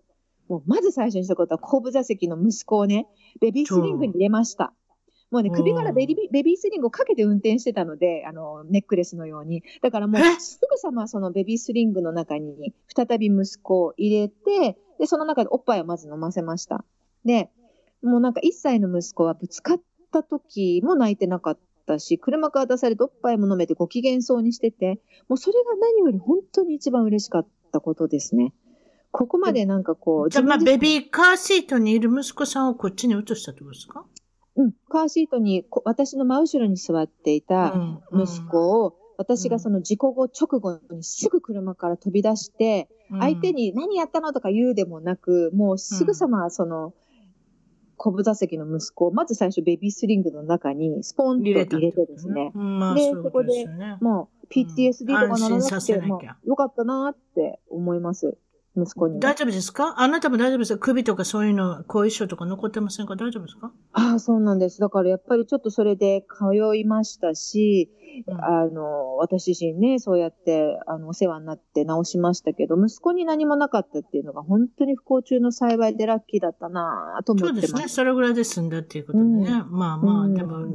[0.47, 3.08] もう、まず最初にしたことは、後部座席の息子をね、
[3.41, 4.73] ベビースリングに入れました。
[5.31, 9.63] もうね、首からベビーベビースリングをかけて運転してたので、あの、ネックレスのように。
[9.81, 16.86] だからもうえ、すぐさまそのベビースリングの中に、再び息子を入れて、で、その中でおっぱいをまず飲ませました。
[17.25, 17.49] で、
[18.03, 19.81] もうなんか1歳の息子はぶつかっ
[20.12, 28.53] た時も泣いてなかったし、車から出されておっぱいも飲めてご機嫌そうにしてて、もうそれが何より本当に一番嬉しかったことですね。
[29.17, 34.04] ここまでなんかこう、じゃあ、まあ、ベビーカーシートにいる息子さんをこっちに移したってことですか？
[34.58, 37.73] うん、カーシートにこ私の真後ろに座っていた
[38.12, 46.93] 息子を、私がその事故後直後にすぐ車から飛び出して、相手に、に何やったのとか言うでもなく、もうすぐさまその、
[47.95, 52.51] 後部座席の息子を、まず最初ベビースリングの中にスポンと入れてですね、
[52.95, 53.65] でそことで。
[54.01, 58.38] もう PTSD とかならなくて、もうよかったなって思います。
[58.77, 59.19] 息子に。
[59.19, 59.95] 大丈夫ですか？
[59.97, 60.79] あなたも大丈夫ですか？
[60.79, 63.15] 首とかそういうの、後遺症とか残ってませんか？
[63.15, 63.71] 大丈夫ですか？
[63.93, 64.79] ああ、そうなんです。
[64.79, 67.91] だからやっぱりちょっとそれで通いましたし、
[68.27, 77.67] うん、あの、私自身ね、そうやって、あの、お世話になって治しましたけど、息子に何もなかったっていうのが本当に不幸中の幸いでラッキーだったなと思ってます。
[77.67, 77.88] そうですね。
[77.89, 79.49] それぐらいで済んだっていうことでね。
[79.49, 80.67] うん、まあまあ、でも、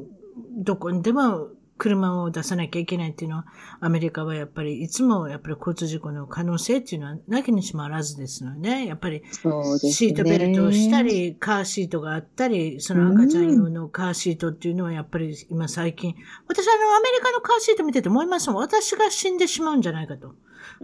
[0.59, 1.49] どこにでも
[1.81, 3.47] 車を出さなきゃいけないっていうのは、
[3.81, 16.15] アメリカはやっぱりいつもやっぱり交通事故の可能性っていうのはなきにしもあらずですので、やっぱりシートベルトをしたり、カーシートがあったり、その赤ちゃん用のカーシートっていうのはやっぱり今最近、
[16.47, 18.63] 私あのアメリカのカーシート見てて思いますもん。
[18.63, 20.35] 私が死んでしまうんじゃないかと。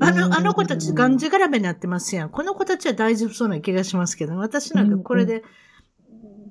[0.01, 2.31] あの、あの子たちがんじがらめになってますやん。
[2.31, 5.45] この子たちは大丈夫そうな気がしますけど、私なんかこれで、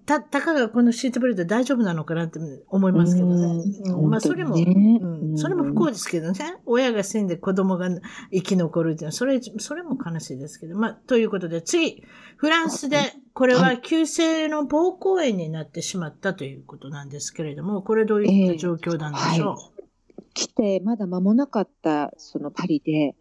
[0.05, 3.63] た、たかがこのシートベルト大丈夫なのかなって思いますけどね。
[3.85, 6.57] うん、まあ、それも、うん、それも不幸ですけどね。
[6.65, 7.89] 親が死んで子供が
[8.31, 10.77] 生き残るっていうのは、それ、それも悲しいですけど。
[10.77, 12.03] まあ、ということで、次、
[12.37, 12.97] フランスで、
[13.33, 23.15] これは急性の膀胱炎になってしまったということなんですけれども、これどういった状況なんでしょう、えーはい、来て、まだ間もなかった、そのパリで、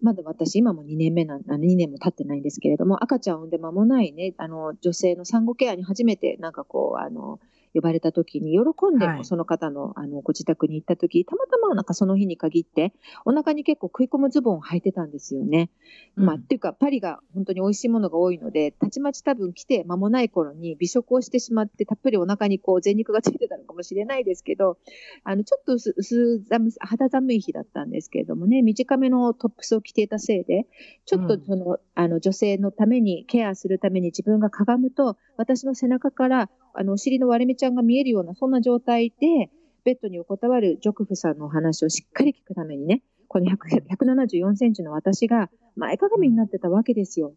[0.00, 7.40] まだ私、今も2年目なん、あの2年も経ってないんですけれども、赤ちゃんを産んで間もないね、あの、女性の産後ケアに初めて、なんかこう、あの、
[7.74, 12.92] 呼ばれた時に、喜んでもその方の、あの、ご自宅に行った時、たまたまなんかその日に限って、
[13.24, 15.70] お腹に結構食い込むズボンを履いてたんですよね。
[16.16, 24.78] うん、まあ、っていうか、パリが本当に美味しいものが多いので、たちまち多分来て間もない頃に美食をしてしまって、たっぷりお腹にこう、全肉がついてたのかもしれないですけど、
[25.24, 30.66] あの、ちょっと薄薄寒、肌寒い日だったんですけれどもね、短めのトップスを着ていたせいで、
[31.06, 39.50] ちょっとその、うん、あの、女性のために、ケアするために自分がかがむと、私の背中からあの、お尻の割れ目ちゃんが見えるような、そんな状態で、
[39.84, 47.34] ベッドに横たわるジョクフさんのお話をしっかり聞くためにね、この174センチの私が前かがみになってたわけですよ。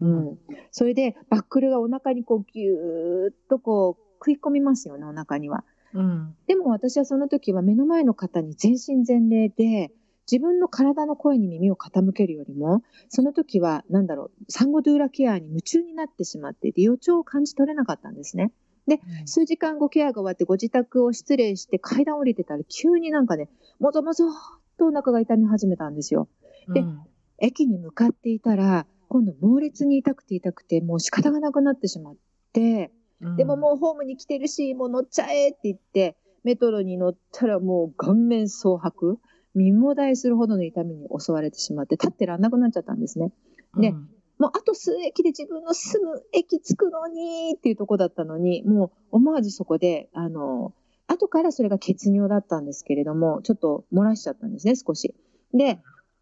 [0.00, 0.38] うん。
[0.72, 5.64] それで、バックルがお腹にこう、ぎゅーっとこう、食い込みますよね、お腹には。
[5.94, 6.34] うん。
[6.46, 9.90] でも私はその時は目の前の方に全身全霊で、
[10.30, 18.52] 自分の体の声に耳を傾けるよりも、その時は、なんだろう、産後ドゥーラケアに夢中になってしまって、予兆を感じ取れなかったんですね。
[18.86, 24.28] で、数時間後ケアが終わってご自宅を失礼して階段降りてたら急になんかね、もぞもぞっ
[24.76, 26.28] とお腹が痛み始めたんですよ。
[26.72, 27.00] で、うん、
[27.38, 32.16] 駅に向かっていたら、今度猛烈に痛くて痛くて、もう仕方がなくなってしまっ
[32.52, 39.18] て、うん、でももうホームに来てるし、もう乗っちゃえって言って、メトロに乗ったらもう顔面蒼白、
[39.54, 43.32] 身もだえするほどの痛みに襲われてしまって、立ってらんなくなっちゃったんですね。
[43.78, 50.74] で、うんもうあと数駅で自分の住む駅着くのにっていうとこだったのに、もう思わずそこで、あの、
[51.06, 55.14] 後からそれが血尿だったんですけれども、ちょっと漏らしちゃったんですね、少し。
[55.54, 55.78] で、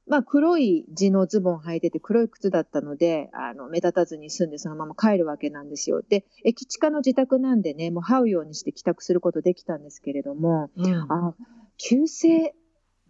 [0.07, 6.03] まあ黒い地のズボン履いてて黒い靴だったので、あの、目立たずに住んでそのまま帰るわけなんですよ。
[6.03, 11.35] で、駅地下の自宅なんでね、もう這うようにして帰宅することできたんですけれども、うん、あ、
[11.79, 12.55] 急性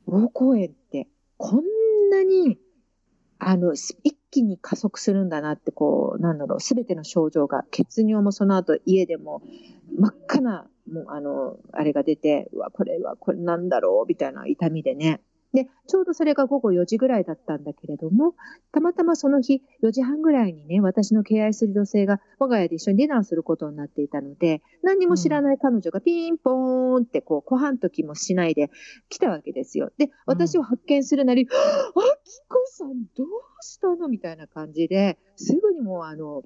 [0.06, 1.64] 膀胱炎ってこん
[2.10, 2.58] なに
[3.40, 3.94] あの、一
[4.30, 9.42] 気に加速するんだなって、こう、なんだろう、すべての症状が、血尿もその後家でも
[9.98, 15.22] 真っ赤な、もう、あの、あれが出て、うわ、これは、これなんだろう、みたいな痛みでね。
[15.52, 18.34] で、ちょうどそれが午後4時ぐらいだったんだけれども、
[18.72, 28.70] たまたまその日4時半ぐらいにね、私の敬愛する女性が我が家で一緒にディナーすることになっていたので、何にも知らない彼女がピンポーンってこう、ご飯時もしないで
[29.08, 29.90] 来たわけですよ。
[29.98, 31.52] で、私を発見するなり、うん、あ
[32.24, 33.26] きこさんどう
[33.60, 34.08] したの？
[34.08, 36.42] みたいな感じで、すぐにもうあの、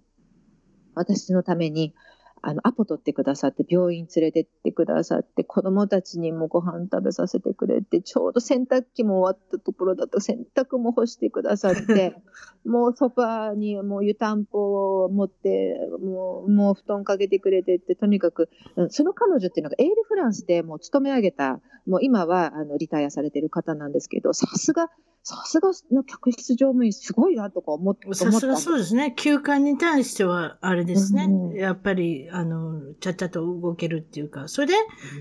[0.94, 1.94] 私のために、
[2.46, 12.14] あの、アポ取ってくださって、病院連れてってくださって、子供たちにもご飯食べさせてくれて、ちょうど洗濯機も終わったところだと洗濯も干してくださって、
[12.66, 18.50] もうソファにもう湯たんぽを持って、もう、もう布団かけてくれてって、とにかく、
[18.90, 24.90] その彼女っていうのがエールフランスでもう勤め上げた、もう今はあのリタイアされてる方なんですけど、さすが、
[25.26, 28.06] さすがの客室乗務員すごいなとか思って。
[28.12, 29.14] さすがそうですね。
[29.16, 31.24] 休館に対しては、あれですね。
[31.24, 34.48] うん、やっぱり、あの、ちゃっちゃと動けるっていうか。
[34.48, 34.74] それで、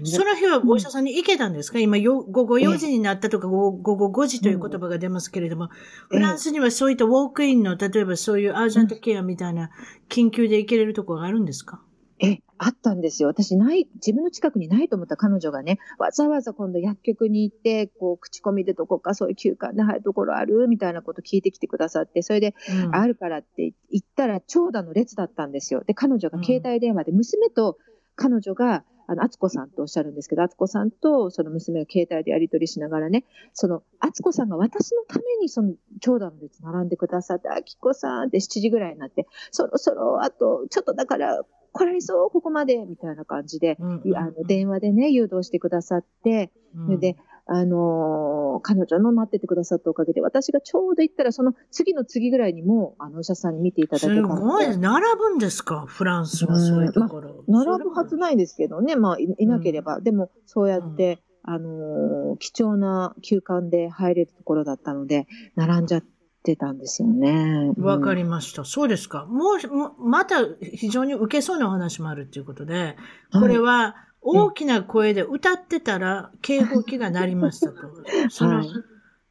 [0.03, 5.69] その日はお医者さんに行けたんですか、今よ、午後4時になったとか、午後5時という言葉が出ますけれども、
[6.09, 9.69] フランスにはそういったウォークインの、例えばそういうアージェントケアみたいな、
[10.09, 11.81] 緊急で行けれるところがあるんですか？
[12.25, 13.27] え、あったんですよ。
[13.27, 20.69] 私ない、自分の近くにないと思った彼女がね、わざわざ今度薬局に行って、こう、口コミでどこかそういう休館で入るところある？
[20.69, 22.55] みたいなこと聞いてきてくださって、それで、
[22.85, 25.83] うん、あるからって言ったら長蛇の列だったんですよ。
[25.85, 27.77] で、彼女が携帯電話で娘と
[28.15, 55.85] 彼女が、あの、敦子さんとおっしゃるんですけど、敦子さんとその娘が携帯でやり取りしながらね、その、敦子さんが私のためにその長蛇の列並んでくださって、あきこさんって7時ぐらいになって、そろそろ、あと、ちょっとだから、来られそう、ここまで、みたいな感じで、うんうん、あの、電話でね、誘導してくださって、うん、で、あのー、彼女の待っててくださったおかげで、私がちょうど行ったら、その次の次ぐらいにも、あの、お医者さんに見ていただけたすごい、並ぶんですか？
[55.85, 57.43] フランスはそういうところ。
[57.49, 59.97] まあ、並ぶはずないですけどね、まあ、いなければ。
[59.97, 66.12] うん、でも、そうやって、うん、あのー、貴重な休館で入れるところだったので、並んじゃって
[66.55, 67.71] たんですよね。
[67.77, 68.65] わ、かりました。
[68.65, 69.25] そうですか。
[69.25, 72.97] もう、また非常に受けそうなお話もあるっていうことで、
[73.31, 77.75] これは、はい大きな声で歌ってたら警報器が鳴りましたと。
[78.31, 78.67] その、はい、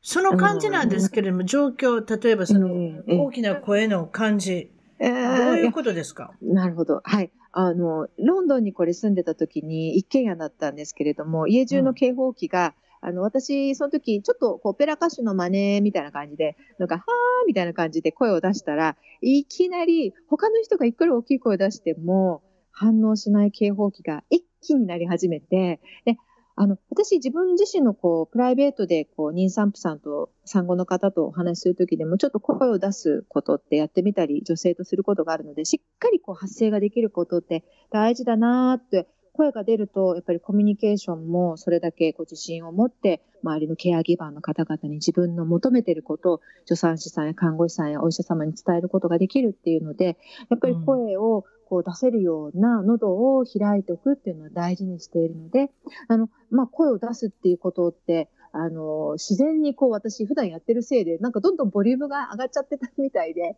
[0.03, 2.69] その感じなんですけれども、状況、例えばその
[3.09, 6.33] 大きな声の感じ、えー、どういうことですか？
[6.43, 7.01] なるほど。
[7.05, 7.33] はい。
[7.53, 12.73] あの、ロンドンにこれ住んでた時に一軒家だったんですけれども、家中の警報器が、うん、
[13.05, 26.17] あの、私、その時、ちょっと、オペラ歌手の真似みたいな感じで、なんか、はーみたいな感じで声を出したら、いきなり、他の人がいくら大きい声を出しても、反応しない警報器が一気になり始めて、で、
[26.55, 50.17] あの、私自分自身のこう、プライベートでこう、妊産婦さんと産後の方とお話しするときでも、ちょっと声を出すことってやってみたり、女性とすることがあるので、しっかりこう、発声ができることって大事だなーって、声が出ると、やっぱりコミュニケーションもそれだけこう自信を持って、周りのケアギバーの方々に自分の求めていることを助産師さんや看護師さんやお医者様に伝えることができるっていうので、
[50.49, 55.71] やっぱり声をこう出せるような喉を開いておくっていうのは大事にしているので、
[56.09, 63.57] あの、まあ、声を出すっていうことって、あの、自然にこう私普段やってるせいで、なんかどんどんボリュームが上がっちゃってたみたいで、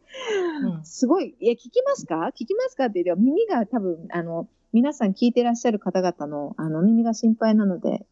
[0.63, 2.31] うん、すごい、いや、聞きますか？
[2.33, 2.85] 聞きますか？
[2.85, 8.05] って言うと耳が多分、あの、皆さん聞いてらっしゃる方々の、あの、耳が心配なので、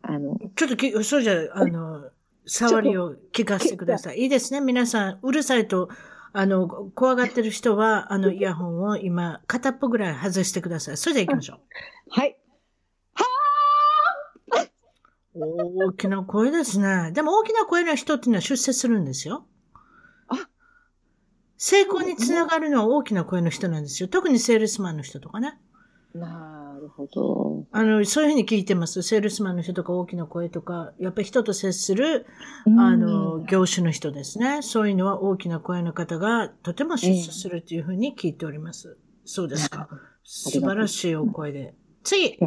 [0.00, 0.38] あの。
[0.56, 2.08] ちょっとき、そうじゃ、あの、
[2.46, 4.20] 触りを聞かせてください。
[4.20, 4.60] いいですね。
[4.60, 5.90] 皆さん、うるさいと
[6.32, 10.96] あの、怖がってる人は、あの、イヤホンを今、片っぽぐらい外してください。
[10.96, 11.58] それでは行きましょう。
[12.10, 12.38] はい。
[13.14, 17.12] はー大きな声ですね。
[17.12, 19.46] でも大きな声の人っていうのは出世するんですよ。
[20.28, 20.48] あ
[21.56, 24.08] 成功につながるのは大きな声の人なんですよ。
[24.08, 25.58] 特にセールスマンの人とかね。
[26.18, 27.66] なるほど。
[27.72, 29.02] あの、そういうふうに聞いてます。
[29.02, 32.26] セールスマンの人とか大きな声とか、やっぱり人と接する、
[32.66, 34.62] あの、業種の人ですね。
[34.62, 38.98] そういうのは大きな声の方がとても出世するというふうに聞いております。
[39.24, 39.88] そうですか。
[40.24, 41.74] 素晴らしいお声で。
[42.02, 42.38] 次。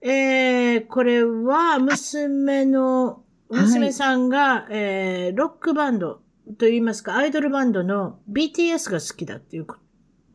[0.00, 6.20] えー、これは娘の、娘さんが、はい、えー、ロックバンド
[6.58, 9.83] と言いますか、アイドルバンドの BTS が好きだっていうこと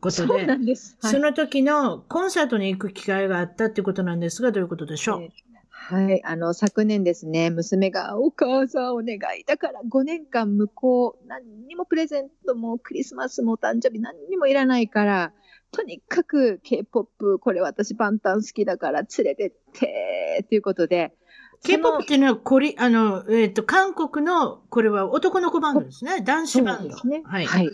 [0.00, 0.96] ことで、そうなんです。
[1.00, 5.50] はい、その時のコンサートに行く機会があったっていうことなんですが、どういうことでしょう、えー
[5.90, 6.22] はい。
[6.24, 9.44] あの、昨年ですね、娘が、お母さんお願い。
[9.44, 15.32] だから5年間向こう、何にもプレゼントもクリスマスも誕生日何にもいらないから、
[15.72, 21.12] とにかく K-POP、これ私パンタン好きだから連れてって、ということで。
[21.64, 26.20] K-POP っていうのは、これ、あの、えっ、ー、と、韓国の、これは男の子バンドですね。
[26.20, 26.88] 男子バンド。
[26.90, 27.22] ですね。
[27.24, 27.46] はい。
[27.46, 27.70] はい。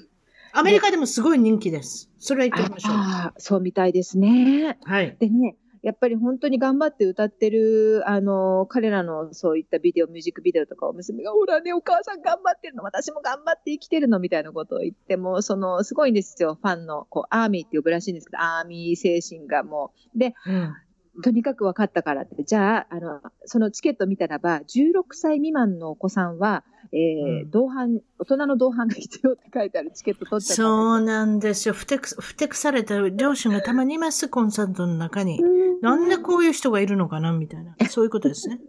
[0.52, 2.11] アメリカでもすごい人気です。
[2.18, 2.94] それは言ってみましょう。
[2.94, 4.78] ああ、そうみたいですね。
[4.85, 5.16] はい。
[5.18, 20.18] でね、やっぱり本当に頑張って歌ってる、あの、彼らのそういったビデオ、ミュージックビデオとかを娘が、ほらね、お母さん頑張ってるの、私も頑張って生きてるの、みたいなことを言っても、その、すごいんですよ、ファンの、こう、アーミーって呼ぶらしいんですけど、アーミー精神がもう。
[20.18, 20.74] で、うん
[21.22, 31.74] とにかく分かったからって、じゃあ、あの、そのチケット見たらば、16歳未満のお子さんは、えー、うん、同伴、大人の同伴が必要って書いてあるチケット取っちゃったそうなんですよ。
[31.74, 35.42] ふてく、ふてくされた両親がたまにいます、コンサートの中に。
[35.81, 37.74] なんでこういう人がいるのかなみたいな。
[37.88, 38.61] そういうことですね。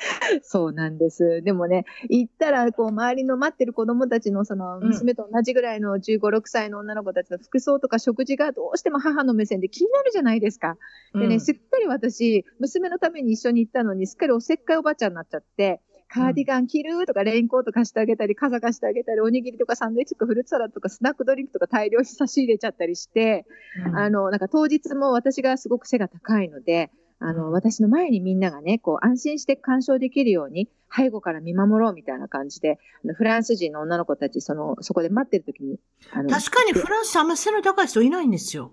[0.42, 1.42] そうなんです。
[1.42, 10.78] でもね、行ったら、こう、周りの待ってる子供たちの、その、娘と同じぐらいの15、6歳の女の子たちの服装とか食事がどうしても母の目線で気になるじゃないですか。
[11.14, 15.80] でね、すっかり私、娘のために一緒に行ったのに、すっかりおせっかいおばちゃんになっちゃって、
[16.12, 23.46] カーディガン着るとか、レインコート貸してあげたり、傘貸してあげたり、おにぎりとかサンドイッチとかフルーツサラダとかスナックドリンクとか大量に差し入れちゃったりして、
[23.86, 26.90] うん、あの、なんか当日も私がすごく背が高いので、
[27.22, 35.78] あの、私の前にみんながね、こう、安心して鑑賞できるように、背後から見守ろうみたいな感じで、あのフランス人の女の子たち、その、そこで待ってる時に。
[36.12, 38.72] あの確かにフランスあんま背の高い人いないんですよ。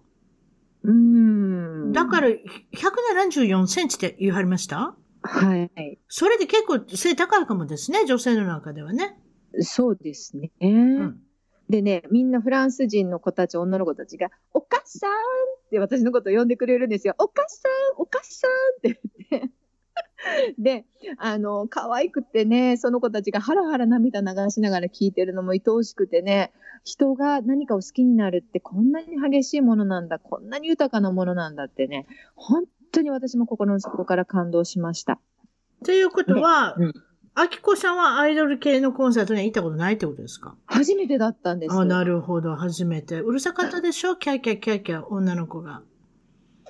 [0.83, 1.91] うん。
[1.91, 4.95] だから、174センチって言い張りました？
[5.23, 5.99] はい。
[6.07, 9.19] それで結構背高いかもですね、女性の中ではね。
[9.59, 10.51] そうですね。
[10.61, 11.21] うん
[11.69, 15.13] でね、みんなフランス人の子たち、女の子たちが、お母さんっ
[15.69, 17.15] て私のことを呼んでくれるんですよ。
[17.19, 17.67] お母さ
[17.97, 19.51] ん、お母さんって言って。
[20.57, 20.85] で、
[21.17, 26.51] あの、可愛くてね、その子たちがハラハラ涙流しながら聞いてるのも愛おしくてね、
[26.83, 35.19] 人が何かを好きになるってこんなに激しいものなんだ、こんなに豊かなものなんだってね、本当に私も心の底から感動しました。
[35.83, 36.93] ということは、ねうん
[37.39, 40.55] あきこさんはアイドル系のコンサートには行ったことないってことですか？
[40.65, 43.19] 初めてだったんですあ、なるほど、初めて。
[43.19, 44.15] うるさかったでしょ？
[44.15, 45.83] キャーキャーキャーキャー、女の子が。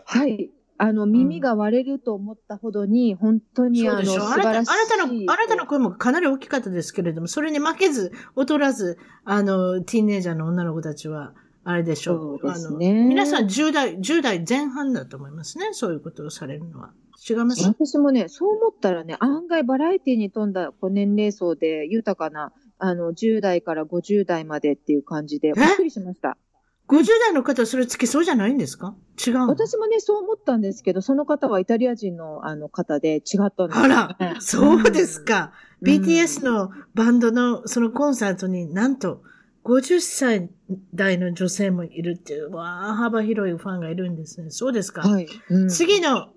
[0.04, 0.52] はい。
[0.78, 4.72] あの、耳が割れると思ったほどに、本当に、あの、素晴らしい。
[4.72, 11.34] あなたの、あなたの声もかなり大きかったですけれども、それに負けず、劣らず、あの、ティーンネイジャーの女の子たちは、
[11.70, 12.36] あれでしょ？
[12.36, 12.40] う。
[12.40, 12.94] そうですね。
[12.94, 15.70] 皆さん10代、10代前半だと思いますね。
[15.74, 16.94] そういうことをされるのは。
[17.30, 17.64] 違います？
[17.68, 26.38] 私もね、そう思ったらね、案外バラエティに富んだ年齢層で豊かな、あの、10代から50代までっていう感じで、びっくりしました。
[26.88, 28.96] 50代の方、それつきそうじゃないんですか？
[29.28, 35.52] 違う私もね、そう思ったんですけど、その方はイタリア人のあの方で違ったんです、ね、あら、そうですか。
[35.82, 39.22] うん、BTS のバンドのそのコンサートになんと
[39.68, 40.50] 50歳
[40.94, 44.50] 代の女性もいるっていう、わあ、幅広いファンがいるんですね。
[44.50, 45.02] そうですか。
[45.02, 45.28] はい。
[45.50, 46.30] うん、次の、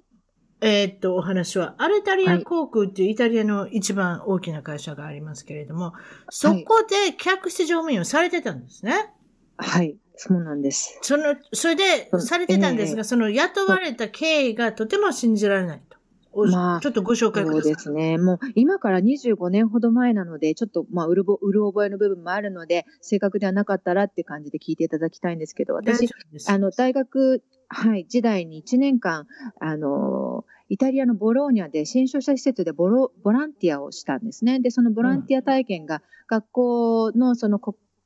[0.60, 5.92] えー、っと、お話は、アルタリア航空っていうイタリアの一番大きな会社がありますけれども、
[6.28, 9.14] そこで客室乗務員をされてたんですね。
[9.56, 9.96] はい。
[10.16, 10.98] そうなんです。
[11.00, 15.89] その、それで、されてたんですが、その雇われた経緯がとても信じられないと。
[16.34, 17.62] まあ、ちょっとご紹介ください。
[17.62, 18.18] そうですね。
[18.18, 26.08] もう、今から25年ほど前なので、ちょっと、まあ、うるぼ、うる覚えの部分もあるので、正確ではなかったらって感じで聞いていただきたいんですけど、私、
[26.48, 29.26] あの、大学、はい、時代に1年間、
[29.60, 34.60] あの、イタリアのボローニャで身障者施設でボロボランティアをしたんですね。
[34.60, 37.58] で、そのボランティア体験が学校のその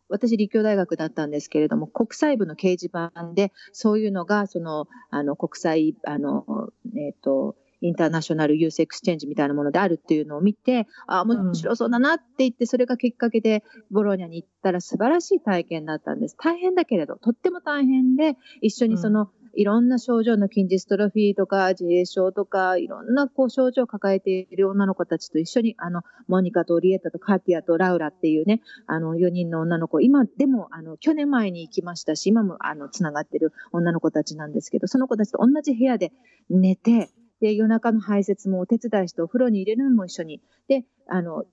[0.08, 16.36] 私、立教大学だったんですけれども、国際部の掲示板で、そういうのが、その、あの、国際、あの、えっ、ー、と、 International Youth Exchange みたいなものであるっていうのを見て、ああ、面白そうだなって言って、それがきっかけでボローニャに行ったら素晴らしい体験だったんです。
[16.38, 36.12] 大変だけれど、とっても大変で、一緒にその、いろんな症状の筋ジストロフィーとか自閉症とか、いろんなこう症状を抱えている女の子たちと一緒に、あの、モニカとオリエッタとカティアとラウラっていうね、あの、4人の女の子、今でも、あの、去年前に行きましたし、今も、あの、つながってる女の子たちなんですけど、その子たちと同じ部屋で
[36.50, 37.10] 寝て、
[37.44, 40.40] で、夜中の排泄もお手伝いしてお風呂に入れるのも一緒に。
[40.66, 41.44] で、あの、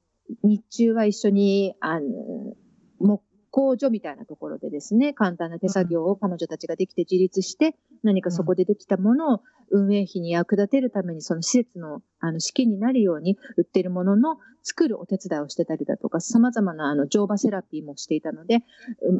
[0.42, 2.56] 日中は一緒に、あの、
[3.00, 18.60] 木工所みたいなところでですね、簡単な手作業を彼女たちができて自立して、何かそこでできたものを運営費に役立てるために、その施設のあの資金になるように売ってるものの作るお手伝いをしてたりだとか、様々なあの乗馬セラピーもしていたので、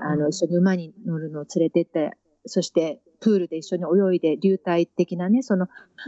[0.02, 2.14] あの一緒に馬に乗るのを連れてって、
[2.46, 5.68] そしてプールで一緒に泳いで流体的なね、その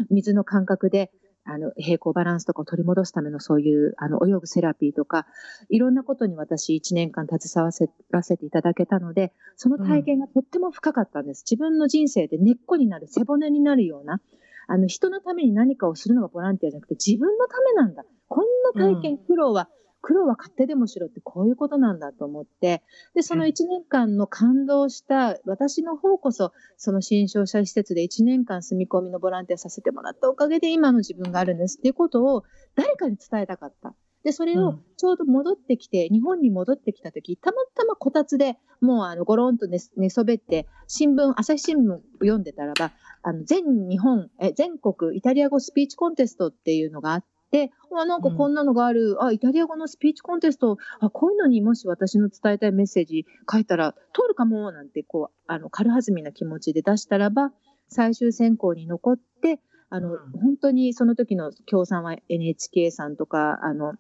[0.10, 1.12] 水の感覚で
[1.46, 5.28] あの、平行バランスとかを取り戻すためのそういう、あの、泳ぐセラピーとか、
[5.70, 11.44] いろんなことに私1年間携わせらせていただけたので、その体験がとっても深かったんです。
[11.50, 14.22] 自分の人生で根っこになる、背骨になるような、
[14.68, 18.06] あの、人のために何かをするのがボランティアじゃなくて、自分のためなんだ。
[18.30, 22.84] こんな体験、苦労は、苦労は勝手でもしろってこういうことなんだと思って、
[23.16, 32.44] で、その1年間の感動した私の方こそ、その新商者施設で1年間住み込みのボランティアさせてもらったおかげで今の自分があるんですっていうことを
[32.76, 33.96] 誰かに伝えたかった。
[34.24, 42.92] で、それをちょうど戻ってきて、うん、日本に戻ってきたとき、たまたまこたつでもうあの、ごろんと寝寝そべって、新聞、朝日新聞を読んでたらば、
[43.22, 57.54] あの、全日本、え、全国イタリア語スピーチコンテストっていうのがあって、で、あ、なんかこんなのがある、うん、あ、イタリア語のスピーチコンテスト、あ、こういうのにもし私の伝えたいメッセージ書いたら通るかも、なんて、こう、あの、軽はずみな気持ちで出したらば、
[57.90, 59.60] 最終選考に残って、
[59.92, 63.94] あの、うん、本当にその時の協賛は NHK さんとか、あの、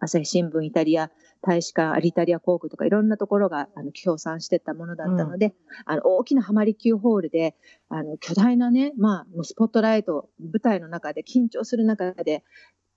[0.00, 1.10] 朝日新聞イタリア
[1.42, 5.52] 大使館、アリタリア航空とかいろんなところがあの協賛してたものだったので、うん、
[5.86, 7.54] あの大きなハマり級ホールで、
[7.88, 12.44] あの巨大なね、まあ、スポットライト、舞台の中で緊張する中で、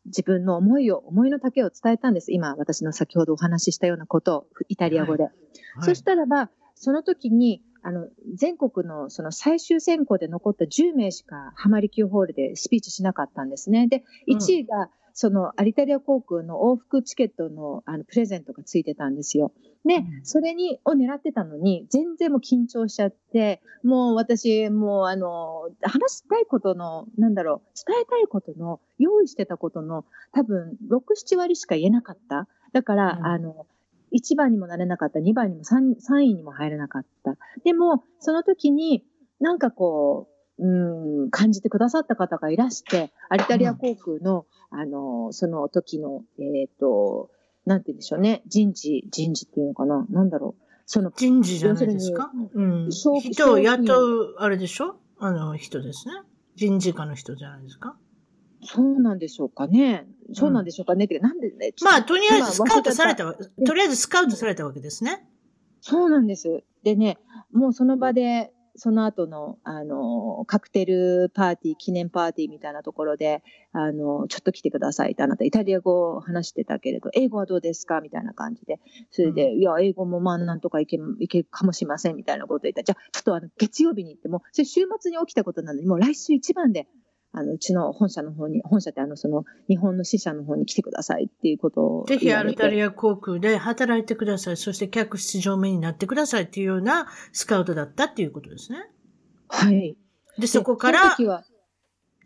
[0.06, 2.32] 自分の思いを、思いの丈を伝えたんです。
[2.32, 5.24] 今、私の先ほどお話ししたようなことを、イタリア語で。
[5.24, 5.34] はい
[5.76, 13.88] はい、そしたらば、その時に、あの、全国のその最終選考で残った10名しかハマり級ホールでスピーチしなかったんですね。
[13.88, 19.52] で、1位がそのアリタリア航空の往復チケットのあのプレゼントがついてたんですよ。
[19.86, 32.48] で、うん、それに、を狙ってたのに、全然もう緊張しちゃって、もう私、もうあの、話したいことの、なんだろう、伝えたいことの、用意してたことの、多分、6、7割しか言えなかった。
[32.74, 33.68] だから、うん、あの、
[34.12, 37.38] 1番にもなれなかった、2番にも 3, 3位にも入れなかった。
[37.64, 39.06] でも、その時に、
[39.40, 47.30] なんかこう、うん、感じてくださった方がいらして、アリタリア航空の、あの、その時の、えっ、と、
[47.66, 50.64] なんて言うんでしょうね、人事、人事っていうのかな、なんだろう。
[50.86, 52.32] その、人事じゃないですか？
[52.54, 52.92] うん。
[52.92, 54.96] そう人を雇う、あれでしょ？
[55.20, 56.14] あの人ですね。
[56.56, 57.96] 人事課の人じゃないですか？
[58.64, 60.06] そうなんでしょうかね。
[60.34, 61.06] そうなんでしょうかね。
[61.06, 61.74] ってかなんでね。
[61.84, 63.36] まあ、とりあえずス今カウトされ忘たわ、
[63.66, 65.26] とりあえずスカウトされたわけですね。
[65.80, 66.64] そうなんです。
[66.84, 67.18] でね、
[67.54, 78.02] もうその場で、その後の、あの、カクテルパーティー、記念パーティーみたいなところで、あの、ちょっと来てくださいって、あなたイタリア語を話してたけれど、英語はどうですか？
[78.02, 78.80] みたいな感じで。
[79.12, 86.88] それで、いや、英語もまあなんとかいけ、いけるかもしれませんみたいなこと言ったら、じゃあ、ちょっとあの、月曜日に行っても、それ週末に起きたことなのに、もう来週一番で、
[87.32, 92.42] あの、うちの本社の方に、本社ってあの、その、日本の支社の方に来てくださいっていうことをぜひア。
[92.42, 94.58] ルタリア航空で働いてください。
[94.58, 98.90] そして客室乗務員になってくださいっていうようなスカウトだったっていうことですね。
[99.48, 99.96] はい。
[100.40, 101.26] で、そこからで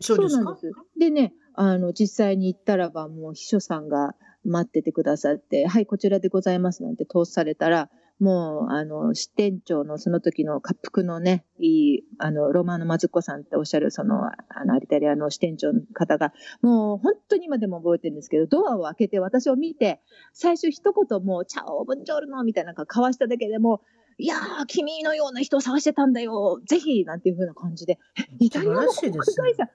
[0.00, 0.56] そうですか？
[0.98, 7.90] でね、あの、実際に行ったらば、もう秘書さんが待っててくださって、はい、こちらでございますなんて通されたら、
[8.20, 20.00] もう、あの、支店長のその時の滑腹のね、いい、あの、ロマーノ・マズッコさんっておっしゃる、その、あの、アリタリアの支店長の方が、もう、本当に今でも覚えてるんですけど、ドアを開けて私を見て、
[20.32, 23.82] 最初一言もう、チャオ、ボンジョルノみたいなのが交わしただけでも、
[24.16, 29.68] いやー、君のような人を探してたんだよ、ぜひ、なんていう風な感じで、えイタリアの国会社、こんなに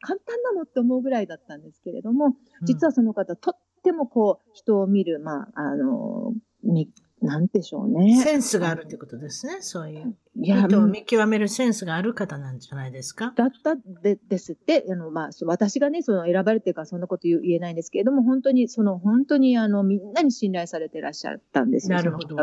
[0.00, 6.32] 簡単なのって思うぐらいだったんですけれども、実は、はその方、とってもこう、人を見る、まあ、あの、
[6.64, 6.90] み、
[7.22, 8.16] なんでしょうね。
[8.22, 9.58] センスがあるってことですね。
[9.60, 10.16] そういう。
[10.36, 13.32] いや、人を見極めるセンスがある方なんじゃないですか？
[13.36, 21.96] だったでですって、あの、まあ、私がね、その選ばれてるからそんなこと言えないんですけれども、本当に、その、本当に、あの、みんなに信頼されてらっしゃったんですよ。
[21.96, 22.36] なるほど。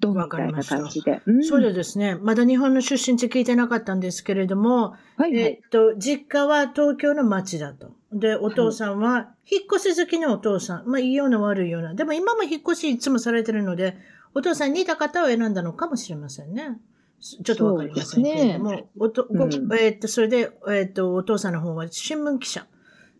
[0.00, 1.22] どうみたいな感じで。
[1.24, 2.16] うんそうでですね。
[2.20, 5.36] まだ日本の出身地聞いてなかったんですけれども、はいはい。
[5.38, 7.92] えっと、実家は東京の町だと。
[8.14, 10.86] で、お父さんは、引っ越し好きのお父さん。
[10.86, 11.94] まあ、いいような悪いような。
[11.94, 13.96] でも今も引っ越しいつもされてるので、
[14.34, 16.78] お父さんに似た方を選んだのかもしれませんね。
[17.20, 19.68] ちょっとわかりませんけれども、おとごうん。
[19.78, 22.66] えっと、それで、えっと、お父さんの方は新聞記者。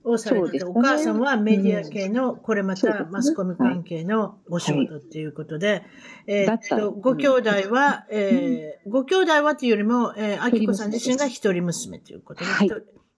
[0.05, 0.65] をされてて、ね。
[0.65, 5.83] お母さんはメディア系の、これまたマスコミ関係のお仕事っていうことで、
[6.27, 6.77] えっだった。
[6.77, 12.71] と、ご兄弟は、えーご兄弟はというよりも、えー、あきこさん自身が一人娘ということで、はい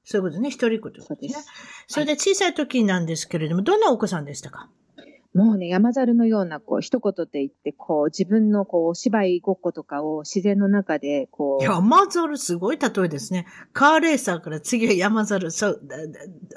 [0.09, 1.37] そういうことね、一人っ子ということです。
[1.37, 1.45] ね
[1.89, 4.71] それで小さい時なんですけれども、どんなお子さんでしたか？
[5.35, 13.47] もうね、山猿のような、こう、一言で言って、こう、自分の、こう、お芝居ごっことかを自然の中で、こう、山猿、すごい例えですね。
[13.75, 15.83] カーレーサーから次は山猿、そう、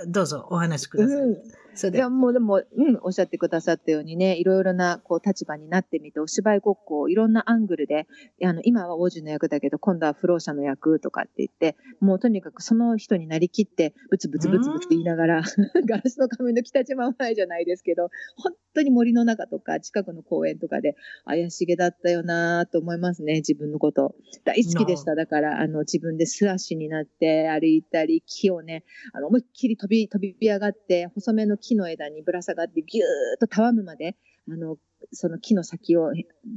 [0.07, 1.17] どうぞお話しください。
[1.17, 1.37] うん
[1.79, 8.05] それでいや、もうでも、うん、おっしゃってくださったようにね、いろいろな、こう、立場になってみて、お芝居ごっこをいろんなアングルで、
[8.43, 15.43] あの、今は王子の役だけど、今度は不老者の役とかって言って、もうとにかくその人になりきって、ブツブツブツブツ言いながら、
[15.87, 24.15] ガラスの仮面の北島前じゃないですけど、本当に森の中とか、近くの公園とかで、怪しげだったよなと思いますね、自分のこと。
[24.43, 25.15] 大好きでした。
[25.15, 33.05] だから、あの、自分で素足になって歩いたり、木をね、あの、思いっきり飛び、飛び上がって、細めの木木の枝にぶら下がって、ぎゅー
[33.35, 34.15] っとたわむまで、
[34.51, 34.77] あの、
[35.11, 36.11] その木の先を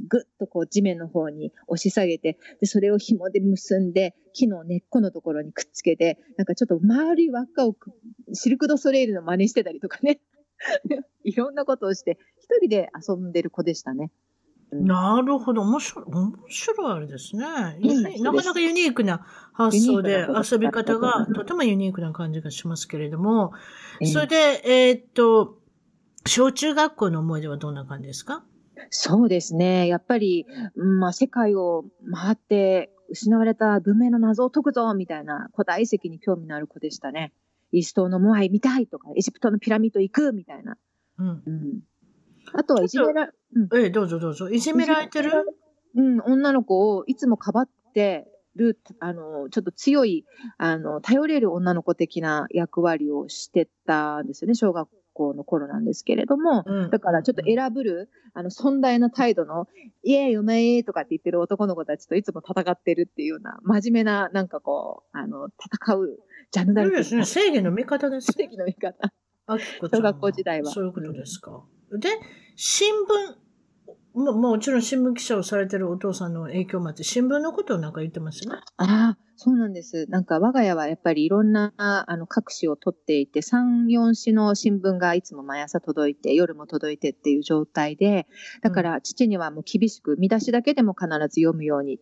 [0.07, 7.75] ぐっとこう地面の方に押し下げて、で、それを紐で結んで、木の根っこのところにくっつけて、なんかちょっと丸い輪っかを
[8.33, 10.19] シルク・ド・ソレイルの真似してたりとかね。
[11.23, 14.11] いろんなことをして、一人で遊んでる子でしたね。
[14.73, 15.61] なるほど。
[15.61, 17.45] 面白い、面白いあれですね。
[18.21, 23.53] なかなかユニークな発想で遊び方がとてもユニークな感じがしますけれども、
[24.01, 25.59] ええそれで、えーっと、
[26.25, 28.43] 小中学校の思い出はどんな感じですか？
[28.89, 29.87] そうですね。
[29.87, 30.45] やっぱり、
[30.75, 37.33] うんまあ、世界を回って失われた文明の謎を解くぞみたいな古代遺跡に興味のある子でしたね。
[37.71, 40.77] イース島のモアイ見たいとか、エジプトのピラミッド行くみたいな。
[41.17, 41.27] うん。
[41.27, 41.79] うん、
[42.53, 44.49] あとはいじめら、うん、ええ、どうぞどうぞ。
[44.49, 45.31] いじめられてる？
[45.95, 50.25] うん、女の子をいつもかばってる、あの、ちょっと強い、
[50.57, 56.63] あの、頼れる女の子的な役割をしてたんですよね、小学校の頃なんですけれども。
[56.65, 59.67] うんだからちょっと選ぶる、あの、尊大な態度の、
[60.03, 66.19] イエーイ、お前とかって言ってる男の子たちといつも戦ってるっていうような、真面目な、なんかこう、あの、戦う、
[66.51, 67.25] ジャンルクそうですね。
[67.25, 68.47] 正義の味方ですね。
[68.47, 69.11] 的の見方。
[69.47, 71.63] 小学校時代はそういうことですか。
[71.91, 72.09] で、
[72.55, 72.93] 新
[74.15, 78.55] 聞、ももちろん新聞記者をされてるお父さんの影響もあって、新聞のことをなんか言ってますね？
[78.77, 80.05] ああ、そうなんです。
[80.07, 88.27] なんか我が家はやっぱりいろんなあの各紙を取っていて、3、4紙の新聞がいつも毎朝届いて、夜も届いてっていう状態で、
[88.61, 91.99] だから父にはもう厳しく見出しだけでも必ず読むように。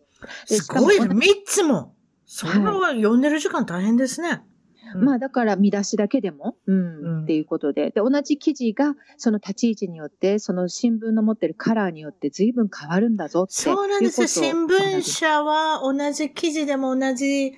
[0.50, 1.04] ですごいね。
[1.04, 1.94] しかも3つも。
[2.26, 4.42] それは読んでる時間大変ですね。
[4.46, 4.51] うん
[4.98, 7.90] まあだから見出しだけでも、うん、うんっていうことで。
[7.90, 13.84] で、同じ記事がその立ち位置によって、その新聞の持ってるカラーによって随分変わるんだぞっていうことを。
[13.84, 14.26] そうなんですよ。
[14.26, 17.54] 新聞社は同じ記事でも同じ、